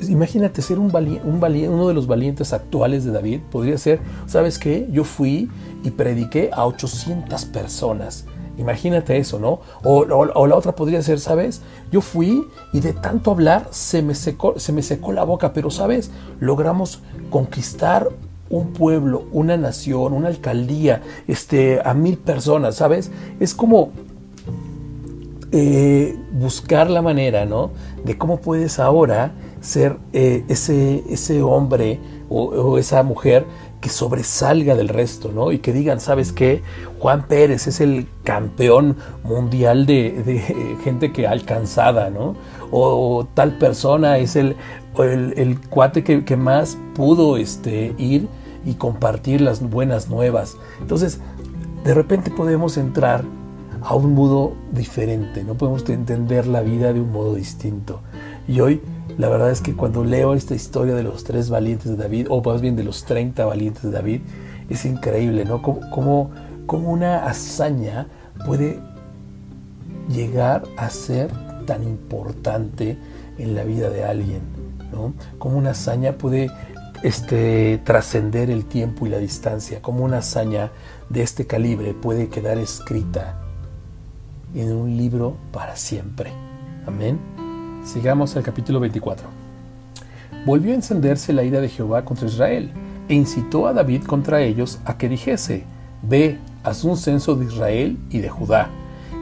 Imagínate 0.09 0.61
ser 0.61 0.79
un, 0.79 0.95
un 0.95 1.69
uno 1.71 1.89
de 1.89 1.95
los 1.95 2.07
valientes 2.07 2.53
actuales 2.53 3.05
de 3.05 3.13
David. 3.13 3.41
Podría 3.51 3.79
ser, 3.79 4.01
¿sabes 4.27 4.59
qué? 4.59 4.89
Yo 4.91 5.05
fui 5.05 5.49
y 5.85 5.91
prediqué 5.91 6.51
a 6.53 6.67
800 6.67 7.47
personas. 7.47 8.27
Imagínate 8.59 9.17
eso, 9.17 9.39
¿no? 9.39 9.61
O, 9.85 10.05
la 10.05 10.57
otra 10.57 10.73
podría 10.73 11.01
ser, 11.01 11.21
¿sabes? 11.21 11.63
Yo 11.93 12.01
fui 12.01 12.47
y 12.73 12.81
de 12.81 12.93
tanto 12.93 13.31
hablar 13.31 13.69
se 13.71 14.03
me, 14.03 14.15
secó, 14.15 14.59
se 14.59 14.73
me 14.73 14.83
secó 14.83 15.13
la 15.13 15.23
boca, 15.23 15.53
pero, 15.53 15.71
¿sabes? 15.71 16.11
Logramos 16.41 17.01
conquistar 17.31 18.09
un 18.51 18.73
pueblo, 18.73 19.25
una 19.33 19.57
nación, 19.57 20.13
una 20.13 20.29
alcaldía, 20.29 21.03
este, 21.29 21.81
a 21.85 21.95
mil 21.95 22.19
personas, 22.19 22.77
¿sabes? 22.77 23.11
Es 23.39 23.55
como 23.55 23.91
eh, 25.53 26.19
buscar 26.33 26.91
la 26.91 27.01
manera, 27.01 27.47
¿no? 27.47 27.71
De 28.05 28.19
cómo 28.19 28.39
puedes 28.39 28.81
ahora 28.81 29.33
ser 29.61 29.97
eh, 30.13 30.45
ese, 30.49 31.05
ese 31.09 31.43
hombre 31.43 32.01
o, 32.31 32.79
esa 32.79 33.03
mujer 33.03 33.47
que 33.81 33.89
sobresalga 33.89 34.75
del 34.75 34.89
resto, 34.89 35.33
¿no? 35.33 35.53
Y 35.53 35.59
que 35.59 35.73
digan, 35.73 36.01
¿sabes 36.01 36.33
qué? 36.33 36.63
Juan 36.99 37.27
Pérez 37.27 37.67
es 37.67 37.81
el 37.81 38.09
campeón 38.25 38.97
mundial 39.23 39.87
de, 39.87 40.77
gente 40.85 41.13
que 41.13 41.27
alcanzada, 41.27 42.11
¿no? 42.11 42.35
O, 42.71 43.27
tal 43.35 43.59
persona 43.59 44.19
es 44.19 44.37
el, 44.37 44.57
el, 44.99 45.61
cuate 45.69 46.03
que, 46.03 46.37
más 46.37 46.77
pudo 46.95 47.37
este, 47.37 47.95
ir 47.99 48.29
y 48.65 48.75
compartir 48.75 49.41
las 49.41 49.63
buenas 49.63 50.11
nuevas. 50.11 50.57
Entonces, 50.81 51.21
de 51.85 51.95
repente 51.95 52.31
podemos 52.31 52.77
entrar 52.77 53.25
a 53.81 53.95
un 53.95 54.15
modo 54.15 54.55
diferente, 54.73 55.45
no 55.45 55.55
podemos 55.55 55.89
entender 55.89 56.47
la 56.47 56.63
vida 56.63 56.93
de 56.93 57.01
un 57.01 57.13
modo 57.13 57.35
distinto. 57.35 58.01
Y 58.49 58.61
hoy 58.61 58.81
la 59.19 59.29
verdad 59.29 59.51
es 59.51 59.61
que 59.61 59.75
cuando 59.75 60.05
leo 60.05 60.35
esta 60.35 60.55
historia 60.55 60.95
de 60.95 61.03
los 61.03 61.23
tres 61.25 61.51
valientes 61.51 61.91
de 61.91 61.97
David, 61.97 62.29
o 62.31 62.43
más 62.43 62.61
bien 62.61 62.77
de 62.77 62.85
los 62.85 63.05
30 63.05 63.45
valientes 63.45 63.83
de 63.83 63.91
David, 63.91 64.21
es 64.71 64.85
increíble, 64.85 65.45
¿no? 65.45 65.61
Cómo, 65.61 66.31
cómo 66.67 66.91
una 66.91 67.27
hazaña 67.27 68.07
puede 68.47 68.81
llegar 70.09 70.63
a 70.77 70.89
ser 70.89 71.31
tan 71.67 71.83
importante 71.83 72.97
en 73.39 73.55
la 73.55 73.65
vida 73.65 73.91
de 73.91 74.05
alguien, 74.05 74.41
¿no? 74.93 75.15
Cómo 75.39 75.59
una 75.59 75.71
hazaña 75.71 76.13
puede 76.13 76.51
este, 77.03 77.81
trascender 77.85 78.51
el 78.51 78.65
tiempo 78.65 79.07
y 79.07 79.11
la 79.11 79.19
distancia, 79.19 79.83
cómo 79.83 80.05
una 80.05 80.19
hazaña 80.19 80.71
de 81.11 81.23
este 81.23 81.47
calibre 81.47 81.93
puede 81.93 82.29
quedar 82.29 82.57
escrita 82.59 83.41
en 84.55 84.73
un 84.73 84.97
libro 84.97 85.37
para 85.53 85.77
siempre. 85.77 86.33
Amén. 86.87 87.48
Sigamos 87.85 88.37
al 88.37 88.43
capítulo 88.43 88.81
24. 88.81 89.27
Volvió 90.45 90.73
a 90.73 90.75
encenderse 90.75 91.33
la 91.33 91.45
ira 91.45 91.61
de 91.61 91.69
Jehová 91.69 92.05
contra 92.05 92.27
Israel 92.27 92.71
e 93.09 93.15
incitó 93.15 93.67
a 93.67 93.73
David 93.73 94.05
contra 94.05 94.43
ellos 94.43 94.79
a 94.85 94.99
que 94.99 95.09
dijese, 95.09 95.65
Ve, 96.03 96.39
haz 96.65 96.85
un 96.85 96.97
censo 96.97 97.35
de 97.35 97.47
Israel 97.47 97.97
y 98.11 98.19
de 98.19 98.29
Judá. 98.29 98.69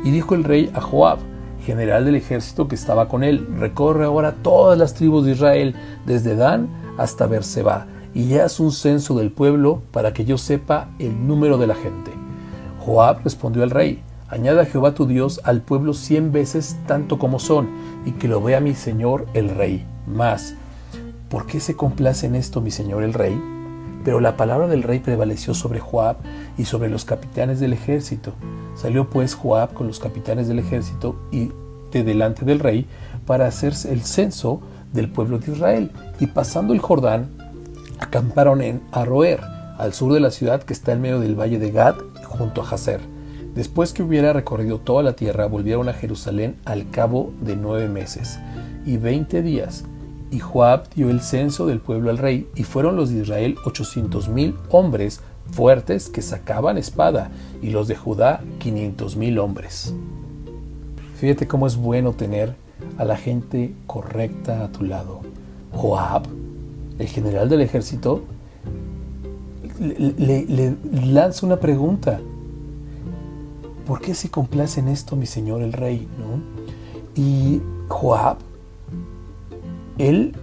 Y 0.05 0.11
dijo 0.11 0.35
el 0.35 0.45
rey 0.45 0.71
a 0.75 0.81
Joab, 0.81 1.19
general 1.65 2.05
del 2.05 2.17
ejército 2.17 2.69
que 2.69 2.75
estaba 2.75 3.09
con 3.09 3.25
él, 3.25 3.47
recorre 3.59 4.05
ahora 4.05 4.37
todas 4.43 4.79
las 4.79 4.95
tribus 4.95 5.25
de 5.25 5.33
Israel, 5.33 5.75
desde 6.05 6.37
Dan 6.37 6.69
hasta 6.99 7.27
Berseba, 7.27 7.87
y 8.15 8.35
haz 8.39 8.61
un 8.61 8.73
censo 8.73 9.17
del 9.17 9.31
pueblo 9.31 9.83
para 9.93 10.13
que 10.13 10.25
yo 10.25 10.39
sepa 10.39 10.89
el 10.99 11.27
número 11.27 11.59
de 11.59 11.67
la 11.67 11.75
gente. 11.75 12.13
Joab 12.81 13.23
respondió 13.25 13.63
al 13.63 13.71
rey, 13.71 14.03
Añada 14.29 14.65
Jehová 14.65 14.93
tu 14.93 15.07
Dios 15.07 15.41
al 15.45 15.63
pueblo 15.63 15.95
cien 15.95 16.33
veces 16.33 16.77
tanto 16.87 17.19
como 17.19 17.39
son, 17.39 17.69
y 18.05 18.13
que 18.13 18.27
lo 18.27 18.43
vea 18.43 18.61
mi 18.61 18.75
Señor 18.75 19.27
el 19.35 19.51
Rey. 19.51 19.87
Más, 20.09 20.55
¿por 21.29 21.47
qué 21.47 21.61
se 21.61 21.77
complace 21.77 22.27
en 22.27 22.35
esto 22.35 22.61
mi 22.61 22.73
Señor 22.73 23.05
el 23.05 23.13
Rey? 23.13 23.41
Pero 24.05 24.19
la 24.19 24.37
palabra 24.37 24.67
del 24.67 24.83
rey 24.83 24.99
prevaleció 25.01 25.55
sobre 25.55 25.81
Joab 25.81 26.17
y 26.59 26.65
sobre 26.65 26.89
los 26.89 27.05
capitanes 27.05 27.61
del 27.61 27.73
ejército. 27.73 28.35
Salió 28.75 29.11
pues 29.11 29.35
Joab 29.35 29.75
con 29.75 29.87
los 29.87 29.99
capitanes 29.99 30.49
del 30.49 30.59
ejército 30.59 31.17
y 31.33 31.51
de 31.93 32.05
delante 32.05 32.45
del 32.45 32.61
rey 32.61 32.87
para 33.27 33.47
hacerse 33.47 33.93
el 33.93 34.03
censo 34.03 34.61
del 34.93 35.11
pueblo 35.11 35.39
de 35.39 35.53
Israel. 35.53 35.91
Y 36.21 36.27
pasando 36.27 36.73
el 36.73 36.81
Jordán, 36.81 37.31
acamparon 38.01 38.61
en 38.61 38.81
Aroer, 38.93 39.41
al 39.79 39.93
sur 39.93 40.13
de 40.13 40.21
la 40.21 40.31
ciudad 40.31 40.63
que 40.63 40.73
está 40.73 40.93
en 40.93 41.01
medio 41.01 41.21
del 41.21 41.39
valle 41.39 41.59
de 41.59 41.71
Gad, 41.71 41.97
junto 42.25 42.63
a 42.63 42.69
Hazer. 42.69 43.16
Después 43.57 43.95
que 43.95 44.03
hubiera 44.03 44.35
recorrido 44.35 44.79
toda 44.79 45.03
la 45.03 45.15
tierra, 45.15 45.47
volvieron 45.47 45.89
a 45.89 45.95
Jerusalén 45.95 46.57
al 46.67 46.91
cabo 46.91 47.33
de 47.41 47.57
nueve 47.57 47.89
meses 47.89 48.39
y 48.85 48.99
veinte 48.99 49.43
días. 49.43 49.85
Y 50.31 50.41
Joab 50.41 50.91
dio 50.95 51.09
el 51.09 51.23
censo 51.23 51.67
del 51.67 51.81
pueblo 51.81 52.11
al 52.11 52.19
rey, 52.19 52.49
y 52.55 52.65
fueron 52.65 52.97
los 52.97 53.11
de 53.11 53.23
Israel 53.23 53.57
ochocientos 53.65 54.29
mil 54.29 54.55
hombres 54.69 55.21
fuertes 55.51 56.11
que 56.11 56.21
sacaban 56.21 56.77
espada, 56.77 57.31
y 57.63 57.71
los 57.71 57.89
de 57.89 57.97
Judá 57.97 58.43
quinientos 58.59 59.17
mil 59.17 59.39
hombres. 59.39 59.95
Fíjate 61.19 61.49
cómo 61.49 61.67
es 61.67 61.77
bueno 61.77 62.13
tener 62.13 62.55
a 62.99 63.07
la 63.07 63.17
gente 63.17 63.73
correcta 63.87 64.65
a 64.65 64.69
tu 64.69 64.85
lado. 64.85 65.23
Joab, 65.73 66.25
el 66.99 67.09
general 67.09 67.49
del 67.49 67.63
ejército, 67.63 68.25
le, 69.79 70.77
lanza 70.93 71.47
una 71.47 71.57
pregunta. 71.57 72.21
¿Por 73.87 74.01
qué 74.01 74.15
se 74.15 74.31
complace 74.31 74.81
en 74.81 74.89
esto 74.89 75.17
mi 75.17 75.27
señor 75.27 75.63
el 75.63 75.73
rey? 75.73 76.07
¿no? 76.19 76.41
Y 77.15 77.63
Joab, 77.89 78.39
él 79.97 80.35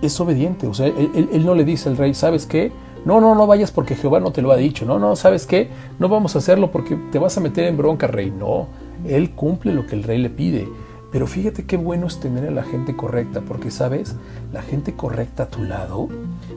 es 0.00 0.18
obediente, 0.20 0.66
o 0.66 0.74
sea, 0.74 0.86
él, 0.86 1.44
no 1.44 1.54
le 1.54 1.64
dice 1.64 1.88
al 1.88 1.96
rey, 1.96 2.14
¿sabes 2.14 2.46
qué? 2.46 2.72
No, 3.04 3.20
no, 3.20 3.34
no 3.34 3.46
vayas 3.46 3.70
porque 3.70 3.96
Jehová 3.96 4.20
no 4.20 4.32
te 4.32 4.40
lo 4.40 4.50
ha 4.50 4.56
dicho. 4.56 4.86
No, 4.86 4.98
no, 4.98 5.14
¿sabes 5.14 5.46
qué? 5.46 5.68
No 5.98 6.08
vamos 6.08 6.34
a 6.34 6.38
hacerlo 6.38 6.70
porque 6.70 6.96
te 7.12 7.18
vas 7.18 7.36
a 7.36 7.40
meter 7.40 7.64
en 7.64 7.76
bronca, 7.76 8.06
rey. 8.06 8.30
No, 8.30 8.68
él 9.06 9.32
cumple 9.32 9.74
lo 9.74 9.86
que 9.86 9.94
el 9.94 10.04
rey 10.04 10.18
le 10.18 10.30
pide. 10.30 10.66
Pero 11.12 11.26
fíjate 11.26 11.64
qué 11.64 11.76
bueno 11.76 12.06
es 12.06 12.18
tener 12.18 12.48
a 12.48 12.50
la 12.50 12.64
gente 12.64 12.96
correcta, 12.96 13.42
porque 13.42 13.70
sabes, 13.70 14.16
la 14.52 14.62
gente 14.62 14.94
correcta 14.94 15.44
a 15.44 15.48
tu 15.48 15.62
lado 15.62 16.08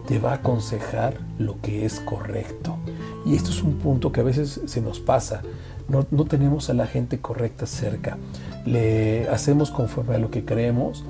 te 0.08 0.20
va 0.20 0.32
a 0.32 0.36
aconsejar 0.36 1.18
lo 1.38 1.62
que 1.62 1.86
es 1.86 2.00
correcto. 2.00 2.78
Y 3.26 3.36
esto 3.36 3.52
es 3.52 3.62
un 3.62 3.74
punto 3.74 4.12
que 4.12 4.22
a 4.22 4.24
veces 4.24 4.62
se 4.66 4.82
nos 4.82 5.00
pasa. 5.00 5.44
No, 5.90 6.04
tenemos 6.26 6.70
a 6.70 6.74
la 6.74 6.86
gente 6.86 7.20
correcta 7.20 7.66
cerca. 7.66 8.18
Le 8.66 9.30
hacemos 9.30 9.72
conforme 9.72 10.16
a 10.16 10.18
lo 10.18 10.30
que 10.30 10.44
creemos. 10.44 11.06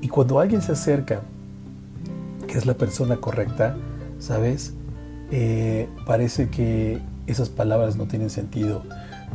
Y 0.00 0.08
cuando 0.08 0.40
alguien 0.40 0.62
se 0.62 0.72
acerca, 0.72 1.20
que 2.46 2.56
es 2.56 2.64
la 2.64 2.74
persona 2.74 3.16
correcta, 3.16 3.76
¿sabes? 4.18 4.72
Eh, 5.30 5.88
parece 6.06 6.48
que 6.48 7.00
esas 7.26 7.50
palabras 7.50 7.96
no 7.96 8.06
tienen 8.06 8.30
sentido. 8.30 8.82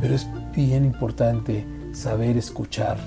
Pero 0.00 0.14
es 0.14 0.26
bien 0.54 0.84
importante 0.84 1.64
saber 1.92 2.36
escuchar. 2.36 2.98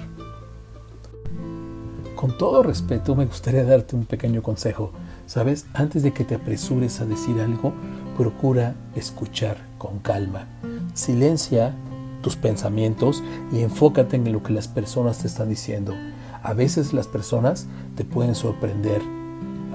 Con 2.16 2.38
todo 2.38 2.64
respeto, 2.64 3.16
me 3.16 3.26
gustaría 3.26 3.66
darte 3.66 3.98
un 3.98 4.06
pequeño 4.06 4.42
consejo. 4.42 4.92
¿Sabes? 5.26 5.66
Antes 5.74 6.04
de 6.04 6.14
que 6.14 6.24
te 6.24 6.36
apresures 6.36 7.02
a 7.02 7.06
decir 7.06 7.40
algo, 7.42 7.74
procura 8.18 8.76
escuchar 8.96 9.58
con 9.78 10.00
calma. 10.00 10.48
Silencia 10.94 11.76
tus 12.24 12.36
pensamientos 12.36 13.24
y 13.52 13.60
enfócate 13.62 14.16
en 14.16 14.32
lo 14.32 14.42
que 14.42 14.54
las 14.54 14.68
personas 14.68 15.20
te 15.20 15.28
están 15.28 15.50
diciendo. 15.50 15.94
A 16.42 16.54
veces 16.54 16.94
las 16.94 17.08
personas 17.08 17.68
te 17.96 18.04
pueden 18.04 18.34
sorprender. 18.34 19.02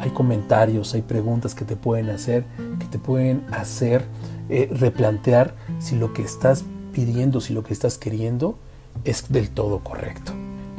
Hay 0.00 0.10
comentarios, 0.10 0.94
hay 0.94 1.02
preguntas 1.02 1.54
que 1.54 1.64
te 1.64 1.76
pueden 1.76 2.10
hacer, 2.10 2.44
que 2.80 2.86
te 2.86 2.98
pueden 2.98 3.44
hacer 3.52 4.04
eh, 4.48 4.68
replantear 4.72 5.54
si 5.78 5.96
lo 5.96 6.12
que 6.12 6.22
estás 6.22 6.64
pidiendo, 6.92 7.40
si 7.40 7.52
lo 7.52 7.62
que 7.62 7.72
estás 7.72 7.98
queriendo 7.98 8.58
es 9.04 9.30
del 9.30 9.50
todo 9.50 9.80
correcto. 9.80 10.32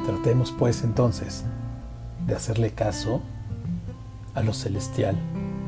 Tratemos 0.04 0.52
pues 0.52 0.82
entonces 0.82 1.44
de 2.26 2.34
hacerle 2.34 2.72
caso 2.72 3.20
a 4.34 4.42
lo 4.42 4.52
celestial 4.52 5.16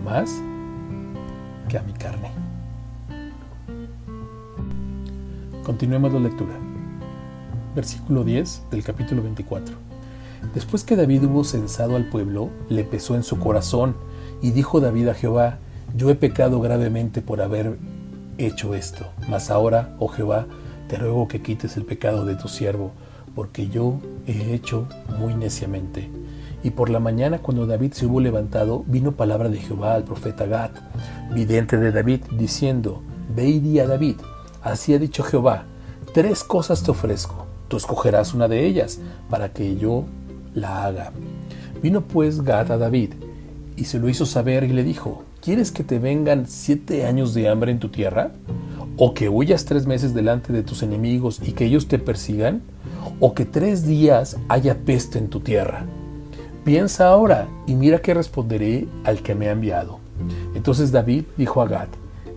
más 0.04 0.30
que 1.68 1.78
a 1.78 1.82
mi 1.82 1.92
carne. 1.92 2.41
Continuemos 5.64 6.12
la 6.12 6.18
lectura. 6.18 6.54
Versículo 7.76 8.24
10 8.24 8.64
del 8.72 8.82
capítulo 8.82 9.22
24. 9.22 9.76
Después 10.54 10.82
que 10.82 10.96
David 10.96 11.22
hubo 11.26 11.44
censado 11.44 11.94
al 11.94 12.08
pueblo, 12.08 12.50
le 12.68 12.82
pesó 12.82 13.14
en 13.14 13.22
su 13.22 13.38
corazón, 13.38 13.94
y 14.42 14.50
dijo 14.50 14.80
David 14.80 15.08
a 15.08 15.14
Jehová, 15.14 15.58
yo 15.96 16.10
he 16.10 16.16
pecado 16.16 16.60
gravemente 16.60 17.22
por 17.22 17.40
haber 17.40 17.78
hecho 18.38 18.74
esto, 18.74 19.06
mas 19.28 19.50
ahora, 19.50 19.94
oh 20.00 20.08
Jehová, 20.08 20.46
te 20.88 20.96
ruego 20.96 21.28
que 21.28 21.42
quites 21.42 21.76
el 21.76 21.84
pecado 21.84 22.24
de 22.24 22.34
tu 22.34 22.48
siervo, 22.48 22.90
porque 23.36 23.68
yo 23.68 24.00
he 24.26 24.54
hecho 24.54 24.88
muy 25.20 25.36
neciamente. 25.36 26.10
Y 26.64 26.70
por 26.70 26.90
la 26.90 26.98
mañana, 26.98 27.38
cuando 27.38 27.68
David 27.68 27.92
se 27.92 28.06
hubo 28.06 28.20
levantado, 28.20 28.82
vino 28.88 29.12
palabra 29.12 29.48
de 29.48 29.58
Jehová 29.58 29.94
al 29.94 30.02
profeta 30.02 30.44
Gad, 30.44 30.72
vidente 31.32 31.76
de 31.76 31.92
David, 31.92 32.22
diciendo, 32.36 33.00
Ve 33.34 33.46
y 33.46 33.60
di 33.60 33.78
a 33.78 33.86
David, 33.86 34.16
así 34.62 34.94
ha 34.94 34.98
dicho 34.98 35.22
Jehová, 35.22 35.64
tres 36.14 36.44
cosas 36.44 36.82
te 36.82 36.90
ofrezco, 36.90 37.46
tú 37.68 37.76
escogerás 37.76 38.34
una 38.34 38.48
de 38.48 38.66
ellas, 38.66 39.00
para 39.30 39.52
que 39.52 39.76
yo 39.76 40.04
la 40.54 40.84
haga. 40.84 41.12
Vino 41.82 42.02
pues 42.02 42.42
Gad 42.42 42.70
a 42.70 42.78
David, 42.78 43.14
y 43.76 43.84
se 43.84 43.98
lo 43.98 44.08
hizo 44.08 44.26
saber 44.26 44.64
y 44.64 44.68
le 44.68 44.84
dijo, 44.84 45.24
¿quieres 45.40 45.72
que 45.72 45.84
te 45.84 45.98
vengan 45.98 46.46
siete 46.46 47.06
años 47.06 47.34
de 47.34 47.48
hambre 47.48 47.72
en 47.72 47.80
tu 47.80 47.88
tierra? 47.88 48.32
¿O 48.96 49.14
que 49.14 49.28
huyas 49.28 49.64
tres 49.64 49.86
meses 49.86 50.14
delante 50.14 50.52
de 50.52 50.62
tus 50.62 50.82
enemigos 50.82 51.40
y 51.42 51.52
que 51.52 51.64
ellos 51.64 51.88
te 51.88 51.98
persigan? 51.98 52.62
¿O 53.20 53.34
que 53.34 53.44
tres 53.44 53.86
días 53.86 54.36
haya 54.48 54.78
peste 54.84 55.18
en 55.18 55.28
tu 55.28 55.40
tierra? 55.40 55.86
Piensa 56.64 57.08
ahora 57.08 57.48
y 57.66 57.74
mira 57.74 58.00
qué 58.00 58.14
responderé 58.14 58.86
al 59.04 59.22
que 59.22 59.34
me 59.34 59.48
ha 59.48 59.52
enviado. 59.52 59.98
Entonces 60.54 60.92
David 60.92 61.24
dijo 61.36 61.62
a 61.62 61.66
Gad, 61.66 61.88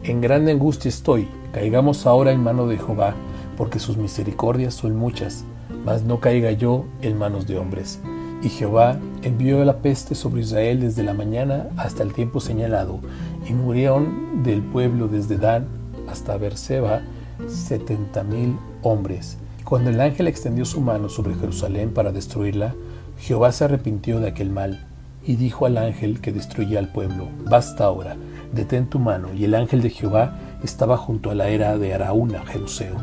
en 0.03 0.22
grande 0.22 0.51
angustia 0.51 0.89
estoy, 0.89 1.27
caigamos 1.55 2.05
ahora 2.05 2.33
en 2.33 2.43
mano 2.43 2.67
de 2.67 2.75
Jehová, 2.75 3.13
porque 3.55 3.79
sus 3.79 3.95
misericordias 3.95 4.74
son 4.74 4.93
muchas, 4.97 5.45
mas 5.85 6.03
no 6.03 6.19
caiga 6.19 6.51
yo 6.51 6.83
en 7.01 7.17
manos 7.17 7.47
de 7.47 7.57
hombres. 7.57 8.01
Y 8.43 8.50
Jehová 8.50 9.00
envió 9.21 9.63
la 9.63 9.77
peste 9.77 10.15
sobre 10.15 10.41
Israel 10.41 10.81
desde 10.81 11.01
la 11.03 11.13
mañana 11.13 11.69
hasta 11.77 12.03
el 12.03 12.12
tiempo 12.12 12.41
señalado, 12.41 13.00
y 13.47 13.53
murieron 13.53 14.43
del 14.43 14.62
pueblo 14.63 15.07
desde 15.07 15.38
Dan 15.38 15.67
hasta 16.09 16.35
Berseba 16.35 17.03
setenta 17.47 18.25
mil 18.25 18.57
hombres. 18.81 19.38
Cuando 19.63 19.91
el 19.91 20.01
ángel 20.01 20.27
extendió 20.27 20.65
su 20.65 20.81
mano 20.81 21.07
sobre 21.07 21.35
Jerusalén 21.35 21.91
para 21.93 22.12
destruirla, 22.12 22.75
Jehová 23.17 23.53
se 23.53 23.63
arrepintió 23.63 24.19
de 24.19 24.27
aquel 24.27 24.50
mal 24.50 24.88
y 25.25 25.38
dijo 25.38 25.65
al 25.65 25.77
ángel 25.77 26.19
que 26.19 26.33
destruía 26.33 26.79
al 26.79 26.91
pueblo, 26.91 27.29
basta 27.50 27.85
ahora, 27.85 28.17
detén 28.51 28.88
tu 28.89 29.00
mano. 29.00 29.33
Y 29.33 29.45
el 29.45 29.55
ángel 29.55 29.81
de 29.81 29.89
Jehová 29.89 30.38
estaba 30.65 30.98
junto 30.98 31.31
a 31.31 31.36
la 31.36 31.48
era 31.48 31.77
de 31.77 31.93
Araúna, 31.93 32.45
Jebuseo. 32.45 32.98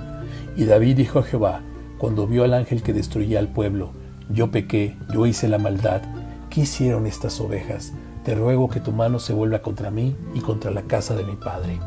Y 0.57 0.65
David 0.65 0.97
dijo 0.97 1.21
a 1.21 1.23
Jehová, 1.23 1.61
cuando 1.99 2.27
vio 2.27 2.45
al 2.45 2.53
ángel 2.53 2.83
que 2.83 2.93
destruía 2.93 3.39
al 3.39 3.49
pueblo, 3.49 3.93
yo 4.29 4.51
pequé, 4.51 4.97
yo 5.13 5.27
hice 5.27 5.49
la 5.49 5.59
maldad, 5.59 6.03
¿qué 6.51 6.63
hicieron 6.63 7.07
estas 7.07 7.41
ovejas? 7.41 7.93
Te 8.25 8.35
ruego 8.35 8.69
que 8.69 8.81
tu 8.81 8.93
mano 8.93 9.19
se 9.19 9.33
vuelva 9.33 9.63
contra 9.63 9.91
mí 9.91 10.15
y 10.35 10.41
contra 10.41 10.71
la 10.71 10.83
casa 10.83 11.15
de 11.15 11.25
mi 11.25 11.37
padre. 11.37 11.81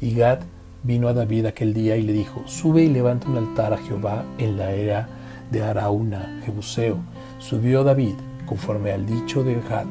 Y 0.00 0.14
Gad 0.14 0.40
vino 0.82 1.08
a 1.08 1.12
David 1.12 1.46
aquel 1.46 1.74
día 1.74 1.96
y 1.96 2.02
le 2.02 2.12
dijo, 2.12 2.42
sube 2.46 2.82
y 2.82 2.88
levanta 2.88 3.28
un 3.28 3.36
altar 3.36 3.72
a 3.72 3.78
Jehová 3.78 4.24
en 4.38 4.56
la 4.56 4.72
era 4.72 5.08
de 5.50 5.62
Araúna, 5.62 6.40
Jebuseo 6.44 6.98
Subió 7.38 7.84
David, 7.84 8.14
conforme 8.46 8.90
al 8.92 9.06
dicho 9.06 9.44
de 9.44 9.54
Gad, 9.54 9.86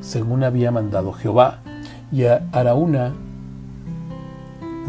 según 0.00 0.44
había 0.44 0.70
mandado 0.70 1.12
Jehová. 1.12 1.60
Y 2.12 2.24
Araúna 2.24 3.14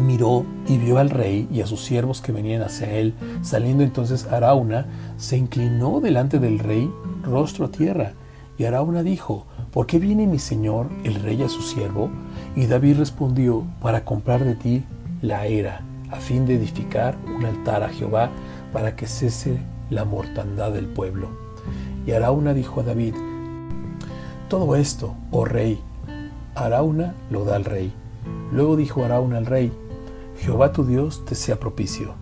miró 0.02 0.44
y 0.66 0.78
vio 0.78 0.98
al 0.98 1.10
rey 1.10 1.48
y 1.50 1.60
a 1.60 1.66
sus 1.66 1.82
siervos 1.84 2.20
que 2.20 2.32
venían 2.32 2.62
hacia 2.62 2.90
él. 2.90 3.14
Saliendo 3.42 3.82
entonces 3.82 4.26
Araúna, 4.26 4.86
se 5.16 5.36
inclinó 5.36 6.00
delante 6.00 6.38
del 6.38 6.58
rey, 6.58 6.90
rostro 7.22 7.66
a 7.66 7.70
tierra. 7.70 8.12
Y 8.58 8.64
Araúna 8.64 9.02
dijo, 9.02 9.46
¿por 9.72 9.86
qué 9.86 9.98
viene 9.98 10.26
mi 10.26 10.38
señor, 10.38 10.88
el 11.04 11.16
rey, 11.16 11.42
a 11.42 11.48
su 11.48 11.62
siervo? 11.62 12.10
Y 12.54 12.66
David 12.66 12.98
respondió, 12.98 13.64
para 13.80 14.04
comprar 14.04 14.44
de 14.44 14.54
ti 14.54 14.84
la 15.22 15.46
era, 15.46 15.80
a 16.10 16.16
fin 16.16 16.46
de 16.46 16.56
edificar 16.56 17.16
un 17.34 17.44
altar 17.44 17.82
a 17.82 17.88
Jehová, 17.88 18.30
para 18.72 18.94
que 18.94 19.06
cese 19.06 19.58
la 19.90 20.04
mortandad 20.04 20.72
del 20.72 20.86
pueblo. 20.86 21.28
Y 22.06 22.12
Arauna 22.12 22.54
dijo 22.54 22.80
a 22.80 22.84
David, 22.84 23.14
todo 24.48 24.76
esto, 24.76 25.14
oh 25.30 25.44
rey, 25.44 25.80
Arauna 26.54 27.14
lo 27.30 27.44
da 27.44 27.56
al 27.56 27.64
rey. 27.64 27.92
Luego 28.52 28.76
dijo 28.76 29.04
Arauna 29.04 29.38
al 29.38 29.46
rey, 29.46 29.72
Jehová 30.42 30.72
tu 30.72 30.84
Dios 30.84 31.24
te 31.24 31.36
sea 31.36 31.60
propicio. 31.60 32.14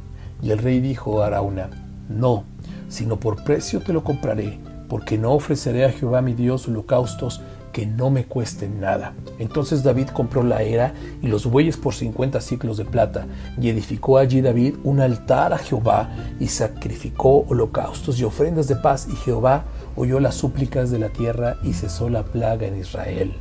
Y 0.42 0.50
el 0.50 0.58
rey 0.58 0.80
dijo 0.80 1.22
a 1.22 1.28
Arauna, 1.28 1.70
no, 2.10 2.44
sino 2.90 3.18
por 3.18 3.44
precio 3.44 3.80
te 3.80 3.94
lo 3.94 4.04
compraré, 4.04 4.58
porque 4.90 5.16
no 5.16 5.32
ofreceré 5.32 5.86
a 5.86 5.90
Jehová 5.90 6.20
mi 6.20 6.34
Dios 6.34 6.68
holocaustos 6.68 7.40
que 7.72 7.86
no 7.86 8.10
me 8.10 8.26
cuesten 8.26 8.78
nada. 8.78 9.14
Entonces 9.38 9.82
David 9.82 10.08
compró 10.08 10.42
la 10.42 10.60
era 10.62 10.92
y 11.22 11.28
los 11.28 11.46
bueyes 11.46 11.78
por 11.78 11.94
cincuenta 11.94 12.42
ciclos 12.42 12.76
de 12.76 12.84
plata, 12.84 13.24
y 13.58 13.70
edificó 13.70 14.18
allí 14.18 14.42
David 14.42 14.74
un 14.84 15.00
altar 15.00 15.54
a 15.54 15.58
Jehová, 15.58 16.10
y 16.38 16.48
sacrificó 16.48 17.46
holocaustos 17.48 18.20
y 18.20 18.24
ofrendas 18.24 18.68
de 18.68 18.76
paz, 18.76 19.08
y 19.10 19.16
Jehová 19.16 19.64
oyó 19.96 20.20
las 20.20 20.34
súplicas 20.34 20.90
de 20.90 20.98
la 20.98 21.08
tierra 21.08 21.56
y 21.62 21.72
cesó 21.72 22.10
la 22.10 22.24
plaga 22.24 22.66
en 22.66 22.78
Israel. 22.78 23.32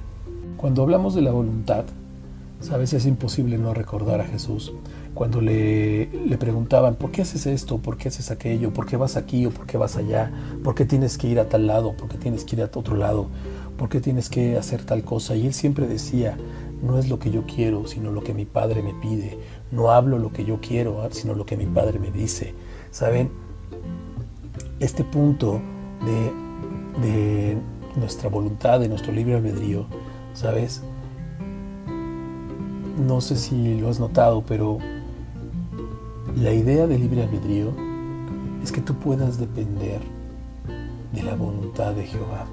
Cuando 0.56 0.84
hablamos 0.84 1.16
de 1.16 1.22
la 1.22 1.32
voluntad, 1.32 1.84
sabes, 2.60 2.94
es 2.94 3.06
imposible 3.06 3.58
no 3.58 3.74
recordar 3.74 4.22
a 4.22 4.26
Jesús. 4.26 4.74
Cuando 5.14 5.42
le, 5.42 6.10
preguntaban, 6.40 6.96
¿por 6.96 7.12
qué 7.12 7.24
haces 7.24 7.46
esto? 7.46 7.80
¿Por 7.80 7.98
qué 7.98 8.10
haces 8.10 8.32
aquello? 8.32 8.72
¿Por 8.74 8.86
qué 8.86 8.98
vas 8.98 9.18
aquí 9.18 9.46
o 9.46 9.52
por 9.52 9.66
qué 9.66 9.78
vas 9.78 9.98
allá? 9.98 10.32
¿Por 10.64 10.76
qué 10.76 10.86
tienes 10.86 11.18
que 11.18 11.28
ir 11.28 11.40
a 11.40 11.50
tal 11.50 11.68
lado? 11.68 11.94
¿Por 11.98 12.10
qué 12.10 12.18
tienes 12.18 12.46
que 12.46 12.56
ir 12.56 12.62
a 12.62 12.66
otro 12.66 12.96
lado? 12.96 13.28
¿por 13.80 13.88
qué 13.88 14.02
tienes 14.02 14.30
que 14.30 14.58
hacer 14.58 14.84
tal 14.84 15.04
cosa? 15.04 15.38
Y 15.38 15.48
él 15.48 15.54
siempre 15.54 15.88
decía, 15.88 16.38
no 16.84 17.00
es 17.00 17.10
lo 17.10 17.18
que 17.18 17.32
yo 17.32 17.46
quiero, 17.48 17.88
sino 17.88 18.12
lo 18.12 18.22
que 18.22 18.34
mi 18.34 18.44
padre 18.44 18.84
me 18.84 18.94
pide. 18.94 19.40
No 19.72 19.92
hablo 19.92 20.20
lo 20.20 20.34
que 20.34 20.44
yo 20.44 20.60
quiero, 20.62 21.08
sino 21.12 21.34
lo 21.34 21.46
que 21.46 21.56
mi 21.56 21.66
padre 21.66 21.98
me 21.98 22.12
dice. 22.12 22.54
¿Saben? 22.92 23.32
Este 24.82 25.06
punto 25.06 25.62
de, 27.02 27.58
nuestra 27.96 28.30
voluntad, 28.30 28.82
de 28.82 28.90
nuestro 28.90 29.14
libre 29.14 29.36
albedrío, 29.36 29.86
¿sabes? 30.34 30.84
No 33.00 33.22
sé 33.22 33.38
si 33.38 33.80
lo 33.80 33.90
has 33.90 34.00
notado, 34.00 34.44
pero 34.46 34.78
la 36.36 36.54
idea 36.54 36.86
de 36.86 37.00
libre 37.00 37.24
albedrío 37.24 37.72
es 38.62 38.72
que 38.72 38.82
tú 38.82 38.96
puedas 38.96 39.40
depender 39.40 40.02
de 41.14 41.24
la 41.24 41.36
voluntad 41.36 41.94
de 41.94 42.06
Jehová. 42.06 42.46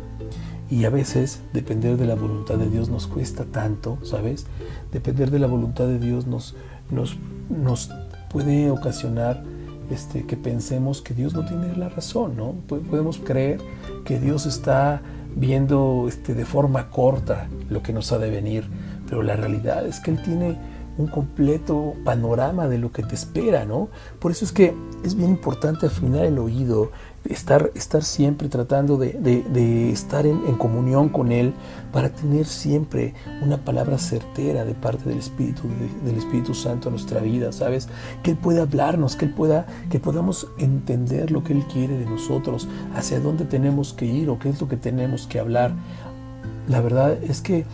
Y 0.70 0.84
a 0.84 0.90
veces 0.90 1.40
depender 1.52 1.96
de 1.96 2.06
la 2.06 2.14
voluntad 2.14 2.56
de 2.56 2.70
Dios 2.70 2.88
nos 2.88 3.06
cuesta 3.06 3.44
tanto, 3.44 3.98
¿sabes? 4.02 4.46
Depender 4.92 5.30
de 5.30 5.38
la 5.38 5.46
voluntad 5.46 5.86
de 5.86 5.98
Dios 5.98 6.26
nos, 6.26 6.54
nos, 6.90 7.16
nos 7.48 7.90
puede 8.30 8.70
ocasionar 8.70 9.42
este, 9.90 10.26
que 10.26 10.36
pensemos 10.36 11.02
que 11.02 11.14
Dios 11.14 11.34
no 11.34 11.44
tiene 11.44 11.76
la 11.76 11.88
razón, 11.88 12.36
¿no? 12.36 12.54
Podemos 12.66 13.18
creer 13.18 13.60
que 14.04 14.18
Dios 14.18 14.46
está 14.46 15.02
viendo 15.36 16.06
este, 16.08 16.34
de 16.34 16.44
forma 16.44 16.90
corta 16.90 17.48
lo 17.68 17.82
que 17.82 17.92
nos 17.92 18.10
ha 18.10 18.18
de 18.18 18.30
venir, 18.30 18.68
pero 19.08 19.22
la 19.22 19.36
realidad 19.36 19.86
es 19.86 20.00
que 20.00 20.10
Él 20.10 20.22
tiene 20.22 20.58
un 20.98 21.08
completo 21.08 21.94
panorama 22.04 22.68
de 22.68 22.78
lo 22.78 22.90
que 22.90 23.02
te 23.02 23.14
espera, 23.14 23.64
¿no? 23.64 23.88
Por 24.18 24.30
eso 24.30 24.44
es 24.44 24.52
que 24.52 24.74
es 25.04 25.14
bien 25.14 25.30
importante 25.30 25.86
afinar 25.86 26.24
el 26.24 26.38
oído, 26.38 26.90
estar, 27.28 27.70
estar 27.74 28.02
siempre 28.02 28.48
tratando 28.48 28.96
de, 28.96 29.90
estar 29.90 30.26
en, 30.26 30.40
comunión 30.56 31.10
con 31.10 31.32
Él 31.32 31.52
para 31.92 32.08
tener 32.08 32.46
siempre 32.46 33.14
una 33.42 33.58
palabra 33.58 33.98
certera 33.98 34.64
de 34.64 34.74
parte 34.74 35.08
del 35.08 35.18
Espíritu, 35.18 35.62
del 36.04 36.16
Espíritu 36.16 36.54
Santo 36.54 36.88
en 36.88 36.94
nuestra 36.94 37.20
vida, 37.20 37.52
¿sabes? 37.52 37.88
Que 38.22 38.30
Él 38.30 38.38
pueda 38.38 38.62
hablarnos, 38.62 39.16
que 39.16 39.26
Él 39.26 39.34
pueda, 39.34 39.66
que 39.90 40.00
podamos 40.00 40.48
entender 40.58 41.30
lo 41.30 41.44
que 41.44 41.52
Él 41.52 41.64
quiere 41.70 41.98
de 41.98 42.06
nosotros, 42.06 42.68
hacia 42.94 43.20
dónde 43.20 43.44
tenemos 43.44 43.92
que 43.92 44.06
ir 44.06 44.30
o 44.30 44.38
qué 44.38 44.48
es 44.48 44.60
lo 44.60 44.68
que 44.68 44.78
tenemos 44.78 45.26
que 45.26 45.40
hablar. 45.40 45.72
La 46.68 46.80
verdad 46.80 47.22
es 47.22 47.42
que 47.42 47.64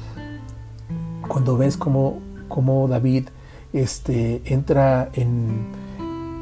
cuando 1.32 1.56
ves 1.56 1.78
cómo, 1.78 2.20
cómo 2.48 2.86
David 2.88 3.28
este, 3.72 4.42
entra 4.44 5.08
en 5.14 5.72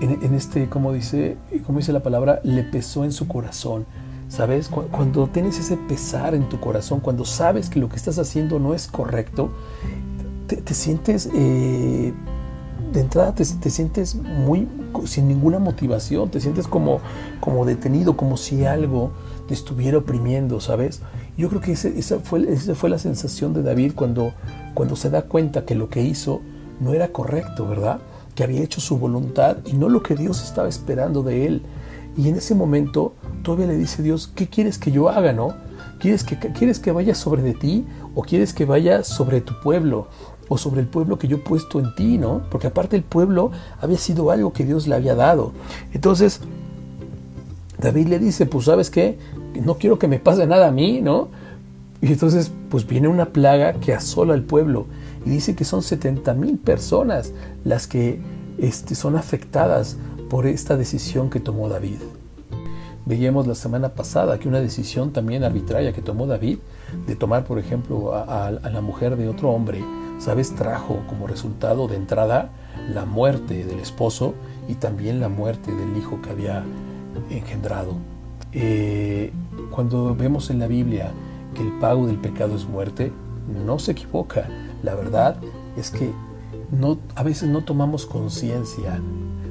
en, 0.01 0.35
este, 0.35 0.69
como 0.69 0.93
dice, 0.93 1.37
como 1.67 1.79
dice 1.79 1.93
la 1.93 2.03
palabra, 2.03 2.41
le 2.43 2.65
pesó 2.65 3.05
en 3.05 3.13
su 3.13 3.29
corazón. 3.29 3.87
¿Sabes? 4.29 4.69
Cuando 4.69 5.27
tienes 5.27 5.59
ese 5.59 5.77
pesar 5.77 6.37
en 6.37 6.49
tu 6.49 6.61
corazón, 6.61 7.01
cuando 7.01 7.25
sabes 7.25 7.69
que 7.69 7.81
lo 7.81 7.89
que 7.89 7.97
estás 7.97 8.17
haciendo 8.17 8.61
no 8.61 8.75
es 8.75 8.87
correcto, 8.87 9.51
te, 10.47 10.73
sientes, 10.73 11.29
eh, 11.35 12.15
de 12.93 13.01
entrada 13.01 13.35
te, 13.35 13.45
sientes 13.45 14.15
muy 14.15 14.69
sin 15.05 15.27
ninguna 15.27 15.59
motivación, 15.59 16.31
te 16.31 16.41
sientes 16.41 16.69
como, 16.69 17.01
como 17.41 17.65
detenido, 17.65 18.17
como 18.17 18.37
si 18.37 18.65
algo 18.65 19.11
te 19.49 19.55
estuviera 19.55 19.99
oprimiendo, 19.99 20.61
¿sabes? 20.61 21.03
Yo 21.37 21.49
creo 21.49 21.61
que 21.61 21.73
esa, 21.73 22.21
fue, 22.21 22.53
esa 22.53 22.77
fue 22.77 22.89
la 22.89 22.99
sensación 22.99 23.53
de 23.53 23.65
David 23.65 23.95
cuando, 23.97 24.33
cuando 24.75 24.97
se 24.97 25.11
da 25.11 25.23
cuenta 25.23 25.65
que 25.65 25.75
lo 25.75 25.89
que 25.89 26.03
hizo 26.03 26.41
no 26.81 26.95
era 26.95 27.09
correcto, 27.09 27.67
¿verdad? 27.67 28.01
que 28.35 28.45
había 28.45 28.63
hecho 28.63 28.81
su 28.81 28.99
voluntad 28.99 29.59
y 29.67 29.75
no 29.75 29.89
lo 29.89 30.03
que 30.03 30.15
Dios 30.15 30.43
estaba 30.43 30.69
esperando 30.69 31.23
de 31.23 31.47
él. 31.47 31.63
Y 32.17 32.29
en 32.29 32.37
ese 32.37 32.55
momento 32.55 33.15
todavía 33.43 33.67
le 33.67 33.77
dice 33.77 34.03
Dios, 34.03 34.31
¿qué 34.35 34.49
quieres 34.49 34.79
que 34.79 34.91
yo 34.91 35.09
haga, 35.09 35.33
no? 35.33 35.55
¿Quieres 35.99 36.25
que, 36.25 36.39
¿Quieres 36.39 36.79
que 36.79 36.93
vaya 36.93 37.15
sobre 37.15 37.43
de 37.43 37.55
ti 37.55 37.85
o 38.15 38.23
quieres 38.23 38.55
que 38.55 38.65
vaya 38.65 39.05
sobre 39.05 39.41
tu 39.41 39.61
pueblo? 39.61 40.09
o 40.53 40.59
sobre 40.59 40.81
el 40.81 40.89
pueblo 40.89 41.17
que 41.17 41.29
yo 41.29 41.37
he 41.37 41.41
puesto 41.41 41.79
en 41.79 41.95
ti, 41.95 42.19
¿no? 42.19 42.43
Porque 42.51 42.67
aparte 42.67 42.97
el 42.97 43.05
pueblo 43.05 43.53
había 43.81 43.99
sido 43.99 44.33
algo 44.33 44.53
que 44.53 44.65
Dios 44.65 44.89
le 44.89 44.97
había 44.97 45.15
dado. 45.15 45.53
Entonces, 45.93 46.41
David 47.79 48.09
le 48.09 48.19
dice, 48.19 48.47
pues 48.47 48.65
sabes 48.65 48.91
qué, 48.91 49.17
no 49.65 49.77
quiero 49.77 50.01
que 50.01 50.09
me 50.09 50.19
pase 50.19 50.49
nada 50.49 50.67
a 50.67 50.71
mí, 50.73 51.03
¿no? 51.03 51.29
Y 52.03 52.09
entonces, 52.09 52.51
pues 52.71 52.87
viene 52.87 53.09
una 53.09 53.27
plaga 53.27 53.75
que 53.75 53.93
asola 53.93 54.35
al 54.35 54.43
pueblo. 54.43 54.87
Y 55.25 55.31
dice 55.31 55.55
que 55.55 55.65
son 55.65 55.83
70 55.83 56.33
mil 56.35 56.59
personas 56.59 57.33
las 57.65 57.87
que 57.87 58.21
este, 58.59 58.95
son 58.95 59.17
afectadas 59.17 59.97
por 60.31 60.47
esta 60.47 60.77
decisión 60.77 61.29
que 61.29 61.41
tomó 61.41 61.69
David. 61.69 61.99
Veíamos 63.05 63.47
la 63.47 63.55
semana 63.55 63.91
pasada 63.91 64.39
que 64.39 64.49
una 64.49 64.61
decisión 64.61 65.13
también 65.13 65.43
arbitraria 65.45 65.93
que 65.93 66.03
tomó 66.03 66.27
David, 66.27 66.59
de 67.07 67.17
tomar, 67.17 67.45
por 67.45 67.59
ejemplo, 67.59 68.15
a 68.15 68.51
la 68.51 68.81
mujer 68.81 69.17
de 69.17 69.29
otro 69.29 69.51
hombre, 69.51 69.83
¿sabes? 70.19 70.55
Trajo 70.55 71.01
como 71.09 71.27
resultado 71.27 71.89
de 71.89 71.97
entrada 71.97 72.51
la 72.93 73.05
muerte 73.05 73.65
del 73.65 73.81
esposo 73.81 74.35
y 74.69 74.75
también 74.75 75.21
la 75.21 75.29
muerte 75.29 75.73
del 75.75 75.97
hijo 75.97 76.21
que 76.23 76.31
había 76.31 76.65
engendrado. 77.31 77.95
Eh, 78.53 79.33
cuando 79.71 80.15
vemos 80.15 80.51
en 80.51 80.59
la 80.59 80.67
Biblia 80.67 81.13
que 81.55 81.63
el 81.63 81.79
pago 81.79 82.07
del 82.07 82.19
pecado 82.19 82.55
es 82.57 82.67
muerte, 82.67 83.13
no 83.65 83.79
se 83.79 83.93
equivoca. 83.93 84.49
La 84.83 84.95
verdad 84.95 85.37
es 85.77 85.91
que 85.91 86.13
no, 86.71 86.99
a 87.15 87.23
veces 87.23 87.49
no 87.49 87.65
tomamos 87.65 88.07
conciencia 88.07 89.01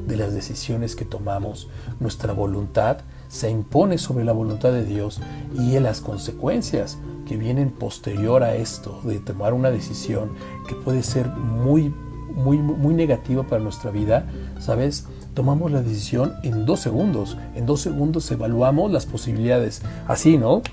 de 0.08 0.18
las 0.18 0.34
decisiones 0.34 0.96
que 0.96 1.06
tomamos. 1.06 1.70
Nuestra 2.00 2.34
voluntad 2.34 2.98
se 3.28 3.50
impone 3.50 3.98
sobre 3.98 4.26
la 4.26 4.32
voluntad 4.32 4.72
de 4.72 4.86
Dios 4.86 5.22
y 5.58 5.76
en 5.76 5.84
las 5.84 6.02
consecuencias 6.02 6.98
que 7.28 7.38
vienen 7.38 7.70
posterior 7.70 8.44
a 8.44 8.56
esto, 8.56 9.00
de 9.04 9.20
tomar 9.20 9.54
una 9.54 9.70
decisión 9.70 10.32
que 10.68 10.76
puede 10.76 11.04
ser 11.04 11.28
muy, 11.30 11.94
muy, 12.34 12.58
muy 12.58 12.96
negativa 12.96 13.44
para 13.44 13.62
nuestra 13.62 13.92
vida, 13.92 14.26
¿sabes? 14.60 15.06
Tomamos 15.36 15.72
la 15.72 15.84
decisión 15.84 16.34
en 16.44 16.66
dos 16.66 16.80
segundos. 16.80 17.38
En 17.56 17.68
dos 17.68 17.82
segundos 17.82 18.30
evaluamos 18.32 18.92
las 18.92 19.06
posibilidades. 19.06 19.84
Así, 20.08 20.38
¿no? 20.38 20.64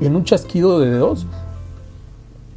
Y 0.00 0.06
en 0.06 0.16
un 0.16 0.24
chasquido 0.24 0.78
de 0.80 0.90
dedos, 0.90 1.26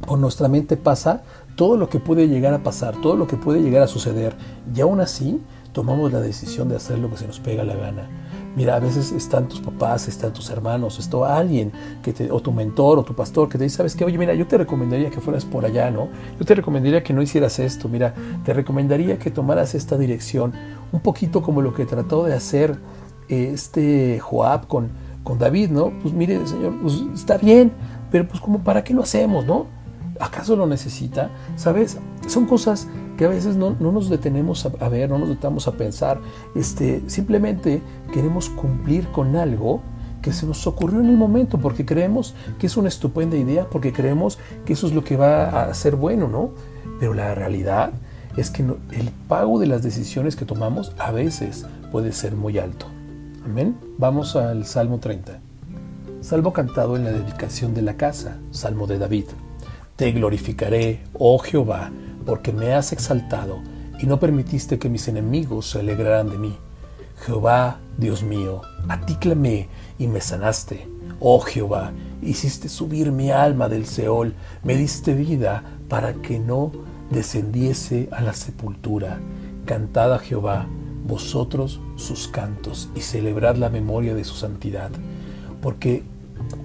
por 0.06 0.18
nuestra 0.18 0.48
mente 0.48 0.76
pasa 0.76 1.22
todo 1.56 1.76
lo 1.76 1.88
que 1.88 2.00
puede 2.00 2.28
llegar 2.28 2.54
a 2.54 2.62
pasar, 2.62 3.00
todo 3.00 3.16
lo 3.16 3.26
que 3.26 3.36
puede 3.36 3.62
llegar 3.62 3.82
a 3.82 3.86
suceder. 3.86 4.34
Y 4.74 4.80
aún 4.80 5.00
así, 5.00 5.40
tomamos 5.72 6.12
la 6.12 6.20
decisión 6.20 6.68
de 6.68 6.76
hacer 6.76 6.98
lo 6.98 7.10
que 7.10 7.16
se 7.16 7.26
nos 7.26 7.40
pega 7.40 7.64
la 7.64 7.74
gana. 7.74 8.08
Mira, 8.56 8.74
a 8.74 8.80
veces 8.80 9.12
están 9.12 9.48
tus 9.48 9.60
papás, 9.60 10.08
están 10.08 10.32
tus 10.32 10.50
hermanos, 10.50 10.98
está 10.98 11.36
alguien 11.36 11.70
que 12.02 12.12
te, 12.12 12.32
o 12.32 12.40
tu 12.40 12.50
mentor 12.50 12.98
o 12.98 13.04
tu 13.04 13.14
pastor 13.14 13.48
que 13.48 13.56
te 13.56 13.64
dice, 13.64 13.76
¿sabes 13.76 13.94
qué? 13.94 14.04
Oye, 14.04 14.18
mira, 14.18 14.34
yo 14.34 14.46
te 14.46 14.58
recomendaría 14.58 15.10
que 15.10 15.20
fueras 15.20 15.44
por 15.44 15.64
allá, 15.64 15.90
¿no? 15.90 16.08
Yo 16.38 16.44
te 16.44 16.56
recomendaría 16.56 17.04
que 17.04 17.12
no 17.12 17.22
hicieras 17.22 17.60
esto, 17.60 17.88
mira, 17.88 18.12
te 18.44 18.52
recomendaría 18.52 19.18
que 19.18 19.30
tomaras 19.30 19.76
esta 19.76 19.96
dirección, 19.96 20.52
un 20.90 21.00
poquito 21.00 21.42
como 21.42 21.62
lo 21.62 21.74
que 21.74 21.86
trató 21.86 22.24
de 22.24 22.34
hacer 22.34 22.76
este 23.28 24.18
Joab 24.18 24.66
con, 24.66 24.90
David, 25.38 25.70
¿no? 25.70 25.92
Pues 26.02 26.14
mire, 26.14 26.46
Señor, 26.46 26.74
pues 26.80 27.02
está 27.14 27.38
bien, 27.38 27.72
pero 28.10 28.26
pues 28.26 28.40
como, 28.40 28.60
¿para 28.60 28.84
qué 28.84 28.94
lo 28.94 29.02
hacemos, 29.02 29.44
no? 29.46 29.66
¿Acaso 30.18 30.56
lo 30.56 30.66
necesita? 30.66 31.30
¿Sabes? 31.56 31.98
Son 32.26 32.46
cosas 32.46 32.88
que 33.16 33.24
a 33.24 33.28
veces 33.28 33.56
no, 33.56 33.76
nos 33.78 34.08
detenemos 34.08 34.66
a, 34.66 34.88
ver, 34.88 35.10
no 35.10 35.18
nos 35.18 35.28
detenemos 35.28 35.68
a 35.68 35.72
pensar, 35.72 36.20
este, 36.54 37.02
simplemente 37.06 37.82
queremos 38.12 38.48
cumplir 38.48 39.08
con 39.08 39.36
algo 39.36 39.82
que 40.22 40.32
se 40.32 40.46
nos 40.46 40.66
ocurrió 40.66 41.00
en 41.00 41.06
el 41.06 41.16
momento, 41.16 41.58
porque 41.58 41.84
creemos 41.84 42.34
que 42.58 42.66
es 42.66 42.76
una 42.76 42.88
estupenda 42.88 43.36
idea, 43.36 43.68
porque 43.68 43.92
creemos 43.92 44.38
que 44.64 44.74
eso 44.74 44.86
es 44.86 44.94
lo 44.94 45.04
que 45.04 45.16
va 45.16 45.64
a 45.64 45.74
ser 45.74 45.96
bueno, 45.96 46.28
¿no? 46.28 46.50
Pero 46.98 47.14
la 47.14 47.34
realidad 47.34 47.92
es 48.36 48.50
que 48.50 48.62
el 48.62 49.10
pago 49.28 49.58
de 49.58 49.66
las 49.66 49.82
decisiones 49.82 50.36
que 50.36 50.44
tomamos 50.44 50.92
a 50.98 51.10
veces 51.10 51.66
puede 51.90 52.12
ser 52.12 52.36
muy 52.36 52.58
alto. 52.58 52.86
Amén. 53.44 53.78
Vamos 53.96 54.36
al 54.36 54.66
Salmo 54.66 54.98
30. 54.98 55.40
Salmo 56.20 56.52
cantado 56.52 56.96
en 56.96 57.04
la 57.04 57.10
dedicación 57.10 57.72
de 57.72 57.80
la 57.80 57.96
casa, 57.96 58.36
Salmo 58.50 58.86
de 58.86 58.98
David. 58.98 59.24
Te 59.96 60.12
glorificaré, 60.12 61.00
oh 61.14 61.38
Jehová, 61.38 61.90
porque 62.26 62.52
me 62.52 62.74
has 62.74 62.92
exaltado 62.92 63.60
y 63.98 64.06
no 64.06 64.20
permitiste 64.20 64.78
que 64.78 64.90
mis 64.90 65.08
enemigos 65.08 65.70
se 65.70 65.80
alegraran 65.80 66.28
de 66.28 66.36
mí. 66.36 66.58
Jehová, 67.24 67.78
Dios 67.96 68.22
mío, 68.22 68.60
a 68.88 69.00
ti 69.00 69.14
clamé 69.14 69.68
y 69.98 70.06
me 70.06 70.20
sanaste. 70.20 70.86
Oh 71.18 71.40
Jehová, 71.40 71.92
hiciste 72.20 72.68
subir 72.68 73.10
mi 73.10 73.30
alma 73.30 73.70
del 73.70 73.86
Seol, 73.86 74.34
me 74.62 74.76
diste 74.76 75.14
vida 75.14 75.62
para 75.88 76.12
que 76.12 76.38
no 76.38 76.72
descendiese 77.10 78.10
a 78.12 78.20
la 78.20 78.34
sepultura. 78.34 79.18
Cantad 79.64 80.12
a 80.12 80.18
Jehová, 80.18 80.66
vosotros 81.10 81.80
sus 81.96 82.28
cantos, 82.28 82.88
y 82.94 83.00
celebrad 83.00 83.56
la 83.56 83.68
memoria 83.68 84.14
de 84.14 84.24
su 84.24 84.34
santidad, 84.34 84.90
porque 85.60 86.04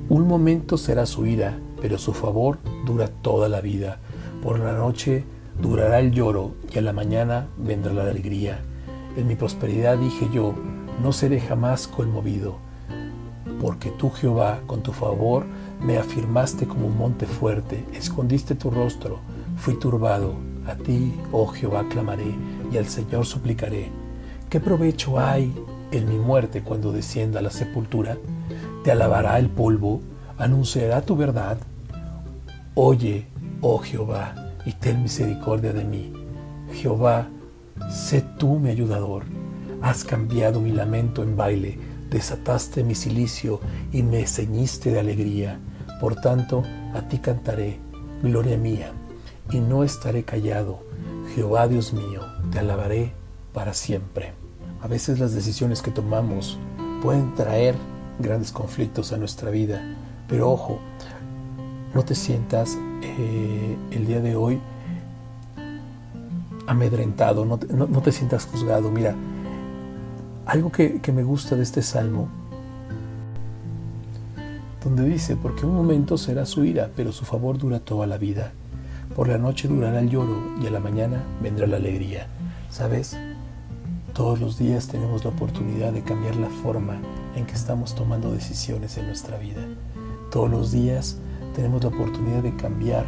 un 0.07 0.27
momento 0.27 0.77
será 0.77 1.05
su 1.05 1.25
ira, 1.25 1.59
pero 1.81 1.97
su 1.97 2.13
favor 2.13 2.59
dura 2.85 3.07
toda 3.09 3.49
la 3.49 3.59
vida. 3.59 3.99
Por 4.41 4.59
la 4.59 4.73
noche 4.73 5.25
Durará 5.61 5.99
el 5.99 6.11
lloro 6.11 6.51
y 6.73 6.77
a 6.77 6.81
la 6.81 6.91
mañana 6.91 7.47
vendrá 7.57 7.93
la 7.93 8.03
alegría. 8.03 8.59
En 9.15 9.27
mi 9.27 9.35
prosperidad 9.35 9.97
dije 9.97 10.27
yo, 10.33 10.53
no 11.01 11.13
seré 11.13 11.39
jamás 11.39 11.87
conmovido, 11.87 12.57
porque 13.61 13.89
tú 13.91 14.09
Jehová, 14.09 14.59
con 14.67 14.83
tu 14.83 14.91
favor, 14.91 15.45
me 15.81 15.97
afirmaste 15.97 16.67
como 16.67 16.87
un 16.87 16.97
monte 16.97 17.25
fuerte, 17.25 17.85
escondiste 17.93 18.55
tu 18.55 18.69
rostro, 18.69 19.19
fui 19.55 19.75
turbado, 19.75 20.35
a 20.67 20.75
ti, 20.75 21.13
oh 21.31 21.47
Jehová, 21.47 21.87
clamaré 21.87 22.35
y 22.71 22.77
al 22.77 22.87
Señor 22.87 23.25
suplicaré. 23.25 24.04
¿Qué 24.49 24.59
provecho 24.59 25.19
hay 25.19 25.53
en 25.91 26.07
mi 26.07 26.17
muerte 26.17 26.61
cuando 26.61 26.91
descienda 26.91 27.39
a 27.39 27.41
la 27.41 27.49
sepultura? 27.49 28.17
¿Te 28.83 28.91
alabará 28.91 29.39
el 29.39 29.49
polvo? 29.49 30.01
¿Anunciará 30.37 31.01
tu 31.01 31.15
verdad? 31.15 31.57
Oye, 32.75 33.25
oh 33.61 33.79
Jehová, 33.79 34.35
y 34.65 34.73
ten 34.73 35.01
misericordia 35.01 35.73
de 35.73 35.83
mí. 35.83 36.13
Jehová, 36.73 37.27
sé 37.89 38.21
tú 38.37 38.59
mi 38.59 38.69
ayudador. 38.69 39.23
Has 39.81 40.03
cambiado 40.03 40.61
mi 40.61 40.71
lamento 40.71 41.23
en 41.23 41.35
baile, 41.35 41.79
desataste 42.11 42.83
mi 42.83 42.93
silicio 42.93 43.59
y 43.91 44.03
me 44.03 44.27
ceñiste 44.27 44.91
de 44.91 44.99
alegría. 44.99 45.59
Por 45.99 46.15
tanto, 46.15 46.63
a 46.93 47.01
ti 47.07 47.17
cantaré, 47.17 47.79
gloria 48.21 48.57
mía, 48.57 48.91
y 49.51 49.59
no 49.59 49.83
estaré 49.83 50.23
callado. 50.23 50.83
Jehová 51.33 51.67
Dios 51.67 51.93
mío, 51.93 52.21
te 52.51 52.59
alabaré 52.59 53.24
para 53.55 53.73
siempre. 53.73 54.33
A 54.81 54.87
veces 54.87 55.17
las 55.17 55.33
decisiones 55.33 55.81
que 55.81 55.89
tomamos 55.89 56.59
pueden 57.01 57.33
traer 57.33 57.73
grandes 58.19 58.51
conflictos 58.51 59.13
a 59.13 59.17
nuestra 59.17 59.49
vida, 59.49 59.81
pero 60.27 60.51
ojo, 60.51 60.79
no 61.95 62.03
te 62.03 62.13
sientas 62.13 62.77
eh, 63.01 63.77
el 63.91 64.05
día 64.05 64.19
de 64.19 64.35
hoy 64.35 64.61
amedrentado, 66.67 67.45
no 67.45 67.57
te, 67.57 68.11
sientas 68.11 68.45
juzgado. 68.45 68.91
Mira, 68.91 69.15
algo 70.45 70.71
que, 70.71 71.01
me 71.13 71.23
gusta 71.23 71.55
de 71.55 71.63
este 71.63 71.81
salmo, 71.81 72.27
donde 74.83 75.05
dice, 75.05 75.35
porque 75.37 75.65
un 75.65 75.75
momento 75.75 76.17
será 76.17 76.45
su 76.45 76.65
ira, 76.65 76.91
pero 76.95 77.11
su 77.11 77.23
favor 77.23 77.57
dura 77.57 77.79
toda 77.79 78.05
la 78.05 78.17
vida. 78.17 78.51
Por 79.15 79.29
la 79.29 79.37
noche 79.37 79.67
durará 79.67 79.99
el 79.99 80.09
lloro 80.09 80.41
y 80.61 80.67
a 80.67 80.71
la 80.71 80.79
mañana 80.79 81.23
vendrá 81.41 81.67
la 81.67 81.77
alegría. 81.77 82.27
¿Sabes? 82.69 83.15
Todos 84.15 84.39
los 84.39 84.57
días 84.57 84.87
tenemos 84.87 85.25
la 85.25 85.31
oportunidad 85.31 85.91
de 85.91 86.01
cambiar 86.01 86.37
la 86.37 86.49
forma 86.49 87.01
en 87.35 87.45
que 87.45 87.53
estamos 87.53 87.95
tomando 87.95 88.31
decisiones 88.31 88.97
en 88.97 89.07
nuestra 89.07 89.37
vida. 89.37 89.59
Todos 90.31 90.49
los 90.49 90.71
días 90.71 91.17
tenemos 91.53 91.83
la 91.83 91.89
oportunidad 91.89 92.41
de 92.41 92.55
cambiar 92.55 93.05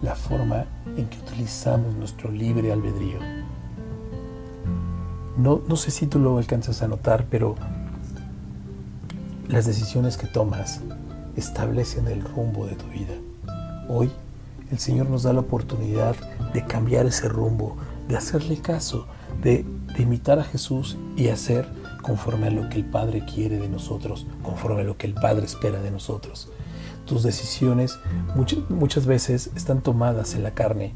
la 0.00 0.14
forma 0.14 0.66
en 0.96 1.08
que 1.08 1.18
utilizamos 1.18 1.92
nuestro 1.96 2.30
libre 2.30 2.70
albedrío. 2.72 3.18
No, 5.36 5.60
no 5.66 5.74
sé 5.74 5.90
si 5.90 6.06
tú 6.06 6.20
lo 6.20 6.38
alcanzas 6.38 6.80
a 6.82 6.86
notar, 6.86 7.26
pero 7.28 7.56
las 9.48 9.66
decisiones 9.66 10.16
que 10.16 10.28
tomas 10.28 10.82
establecen 11.34 12.06
el 12.06 12.22
rumbo 12.22 12.64
de 12.64 12.76
tu 12.76 12.86
vida. 12.86 13.14
Hoy 13.88 14.08
el 14.70 14.78
Señor 14.78 15.10
nos 15.10 15.24
da 15.24 15.32
la 15.32 15.40
oportunidad 15.40 16.14
de 16.54 16.64
cambiar 16.64 17.06
ese 17.06 17.28
rumbo, 17.28 17.76
de 18.08 18.16
hacerle 18.16 18.58
caso, 18.58 19.06
de, 19.42 19.64
de, 19.94 20.02
imitar 20.02 20.38
a 20.38 20.44
Jesús 20.44 20.96
y 21.16 21.28
hacer 21.28 21.68
conforme 22.02 22.46
a 22.46 22.50
lo 22.50 22.68
que 22.68 22.78
el 22.78 22.84
Padre 22.84 23.24
quiere 23.24 23.58
de 23.58 23.68
nosotros, 23.68 24.26
conforme 24.42 24.80
a 24.80 24.84
lo 24.84 24.96
que 24.96 25.06
el 25.06 25.14
Padre 25.14 25.46
espera 25.46 25.80
de 25.80 25.90
nosotros 25.90 26.50
tus 27.08 27.22
decisiones 27.22 27.98
muchas, 28.68 29.06
veces 29.06 29.50
están 29.56 29.80
tomadas 29.80 30.34
en 30.34 30.42
la 30.42 30.52
carne, 30.52 30.92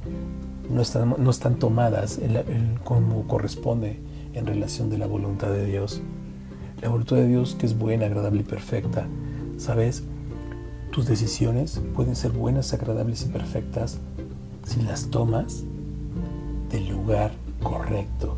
no 0.70 0.83
están, 0.83 1.16
no 1.18 1.31
están 1.31 1.59
tomadas 1.59 2.20
como 2.85 3.27
corresponde 3.27 3.98
en 4.35 4.46
relación 4.46 4.90
de 4.90 4.98
la 4.98 5.07
voluntad 5.07 5.48
de 5.48 5.64
Dios. 5.64 6.03
La 6.83 6.88
voluntad 6.88 7.16
de 7.16 7.27
Dios 7.27 7.57
que 7.59 7.66
es 7.66 7.79
buena, 7.79 8.07
agradable 8.07 8.40
y 8.40 8.44
perfecta. 8.44 9.07
¿Sabes? 9.57 10.03
Tus 10.90 11.07
decisiones 11.07 11.81
pueden 11.94 12.14
ser 12.14 12.33
buenas, 12.33 12.75
agradables 12.75 13.25
y 13.25 13.29
perfectas 13.29 13.98
si 14.64 14.83
las 14.83 15.07
tomas 15.07 15.64
del 16.73 16.89
lugar 16.89 17.31
correcto. 17.63 18.37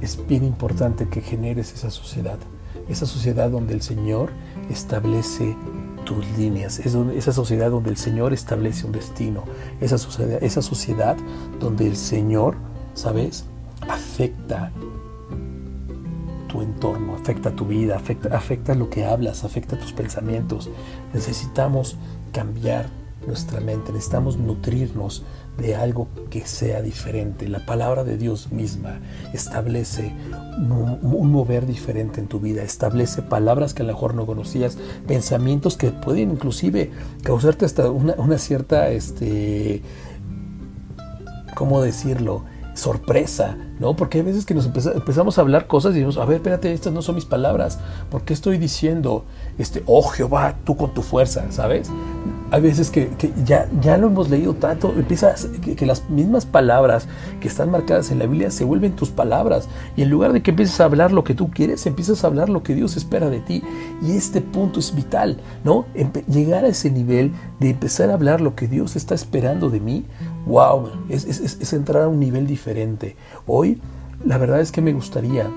Es 0.00 0.18
bien 0.26 0.44
importante 0.44 1.08
que 1.08 1.20
generes 1.20 1.74
esa 1.74 1.90
sociedad, 1.90 2.38
esa 2.88 3.04
sociedad 3.06 3.50
donde 3.50 3.74
el 3.74 3.82
Señor 3.82 4.30
establece 4.70 5.56
tus 6.04 6.24
líneas, 6.38 6.78
esa 6.78 7.32
sociedad 7.32 7.70
donde 7.70 7.90
el 7.90 7.96
Señor 7.96 8.32
establece 8.32 8.86
un 8.86 8.92
destino, 8.92 9.42
esa 9.80 9.98
sociedad, 9.98 10.42
esa 10.42 10.62
sociedad 10.62 11.16
donde 11.58 11.86
el 11.86 11.96
Señor, 11.96 12.54
¿sabes?, 12.94 13.44
afecta 13.88 14.70
tu 16.48 16.62
entorno, 16.62 17.16
afecta 17.16 17.50
tu 17.50 17.66
vida, 17.66 17.96
afecta, 17.96 18.36
afecta 18.36 18.74
lo 18.74 18.88
que 18.88 19.04
hablas, 19.04 19.44
afecta 19.44 19.78
tus 19.78 19.92
pensamientos. 19.92 20.70
Necesitamos 21.12 21.96
cambiar 22.32 22.86
nuestra 23.26 23.60
mente, 23.60 23.92
necesitamos 23.92 24.36
nutrirnos 24.36 25.24
de 25.58 25.74
algo 25.74 26.08
que 26.30 26.46
sea 26.46 26.82
diferente. 26.82 27.48
La 27.48 27.64
palabra 27.64 28.04
de 28.04 28.16
Dios 28.16 28.52
misma 28.52 29.00
establece 29.32 30.12
un, 30.58 31.30
mover 31.32 31.66
diferente 31.66 32.20
en 32.20 32.28
tu 32.28 32.40
vida, 32.40 32.62
establece 32.62 33.22
palabras 33.22 33.74
que 33.74 33.82
a 33.82 33.86
lo 33.86 33.92
mejor 33.92 34.14
no 34.14 34.26
conocías, 34.26 34.78
pensamientos 35.06 35.76
que 35.76 35.90
pueden 35.90 36.30
inclusive 36.30 36.90
causarte 37.22 37.64
hasta 37.64 37.90
una, 37.90 38.14
una 38.18 38.38
cierta, 38.38 38.90
este, 38.90 39.82
¿cómo 41.54 41.80
decirlo? 41.82 42.44
sorpresa, 42.76 43.56
¿no? 43.80 43.96
Porque 43.96 44.18
hay 44.18 44.24
veces 44.24 44.44
que 44.44 44.54
nos 44.54 44.66
empezamos 44.66 45.38
a 45.38 45.40
hablar 45.40 45.66
cosas 45.66 45.92
y 45.92 45.94
decimos, 45.94 46.18
a 46.18 46.26
ver, 46.26 46.36
espérate, 46.36 46.72
estas 46.72 46.92
no 46.92 47.02
son 47.02 47.14
mis 47.14 47.24
palabras, 47.24 47.78
¿por 48.10 48.22
qué 48.22 48.34
estoy 48.34 48.58
diciendo, 48.58 49.24
este, 49.58 49.82
oh 49.86 50.02
Jehová, 50.02 50.56
tú 50.64 50.76
con 50.76 50.92
tu 50.92 51.02
fuerza, 51.02 51.50
¿sabes? 51.50 51.90
Hay 52.52 52.60
veces 52.60 52.90
que, 52.90 53.10
ya, 53.44 53.68
ya 53.80 53.96
lo 53.96 54.06
hemos 54.06 54.30
leído 54.30 54.54
tanto, 54.54 54.92
empiezas, 54.96 55.46
que, 55.62 55.74
que, 55.74 55.84
las 55.84 56.08
mismas 56.08 56.46
palabras 56.46 57.08
que 57.40 57.48
están 57.48 57.72
marcadas 57.72 58.12
en 58.12 58.20
la 58.20 58.26
Biblia 58.26 58.52
se 58.52 58.64
vuelven 58.64 58.94
tus 58.94 59.10
palabras, 59.10 59.68
y 59.96 60.02
en 60.02 60.10
lugar 60.10 60.32
de 60.32 60.42
que 60.42 60.52
empieces 60.52 60.80
a 60.80 60.84
hablar 60.84 61.10
lo 61.10 61.24
que 61.24 61.34
tú 61.34 61.50
quieres, 61.50 61.86
empiezas 61.86 62.22
a 62.22 62.28
hablar 62.28 62.48
lo 62.48 62.62
que 62.62 62.76
Dios 62.76 62.96
espera 62.96 63.30
de 63.30 63.40
ti, 63.40 63.64
y 64.00 64.16
este 64.16 64.40
punto 64.40 64.78
es 64.78 64.94
vital, 64.94 65.38
¿no? 65.64 65.86
llegar 66.28 66.64
a 66.64 66.68
ese 66.68 66.90
nivel 66.90 67.32
de 67.58 67.70
empezar 67.70 68.10
a 68.10 68.14
hablar 68.14 68.40
lo 68.40 68.54
que 68.54 68.68
Dios 68.68 68.94
está 68.94 69.16
esperando 69.16 69.68
de 69.68 69.80
mí, 69.80 70.04
wow, 70.46 70.90
es, 71.08 71.72
entrar 71.72 72.04
a 72.04 72.08
un 72.08 72.20
nivel 72.20 72.46
diferente. 72.46 73.16
Hoy, 73.46 73.80
la 74.24 74.38
verdad 74.38 74.60
es 74.60 74.70
que 74.70 74.80
me 74.80 74.92
gustaría 74.92 75.50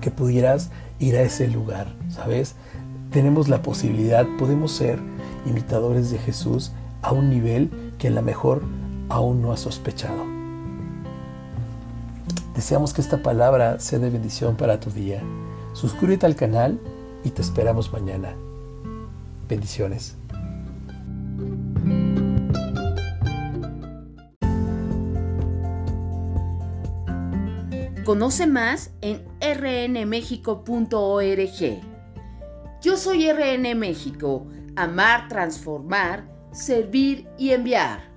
que 0.00 0.10
pudieras 0.10 0.70
ir 0.98 1.16
a 1.16 1.22
ese 1.22 1.48
lugar, 1.48 1.94
¿sabes? 2.08 2.54
Tenemos 3.10 3.48
la 3.48 3.62
posibilidad, 3.62 4.26
podemos 4.38 4.72
ser 4.72 4.98
imitadores 5.46 6.10
de 6.10 6.18
Jesús 6.18 6.72
a 7.02 7.12
un 7.12 7.30
nivel 7.30 7.70
que 7.98 8.08
a 8.08 8.10
lo 8.10 8.22
mejor 8.22 8.62
aún 9.08 9.42
no 9.42 9.52
has 9.52 9.60
sospechado. 9.60 10.24
Deseamos 12.54 12.92
que 12.92 13.00
esta 13.00 13.22
palabra 13.22 13.80
sea 13.80 13.98
de 13.98 14.10
bendición 14.10 14.56
para 14.56 14.78
tu 14.78 14.90
día. 14.90 15.22
Suscríbete 15.72 16.26
al 16.26 16.36
canal 16.36 16.78
y 17.24 17.30
te 17.30 17.42
esperamos 17.42 17.92
mañana. 17.92 18.34
Bendiciones. 19.48 20.16
Conoce 28.04 28.46
más 28.46 28.90
en 29.00 29.22
rnmexico.org. 29.40 30.60
Yo 32.82 32.96
soy 32.96 33.30
RN 33.30 33.74
México, 33.76 34.46
amar, 34.76 35.28
transformar, 35.28 36.28
servir 36.52 37.26
y 37.38 37.50
enviar. 37.50 38.11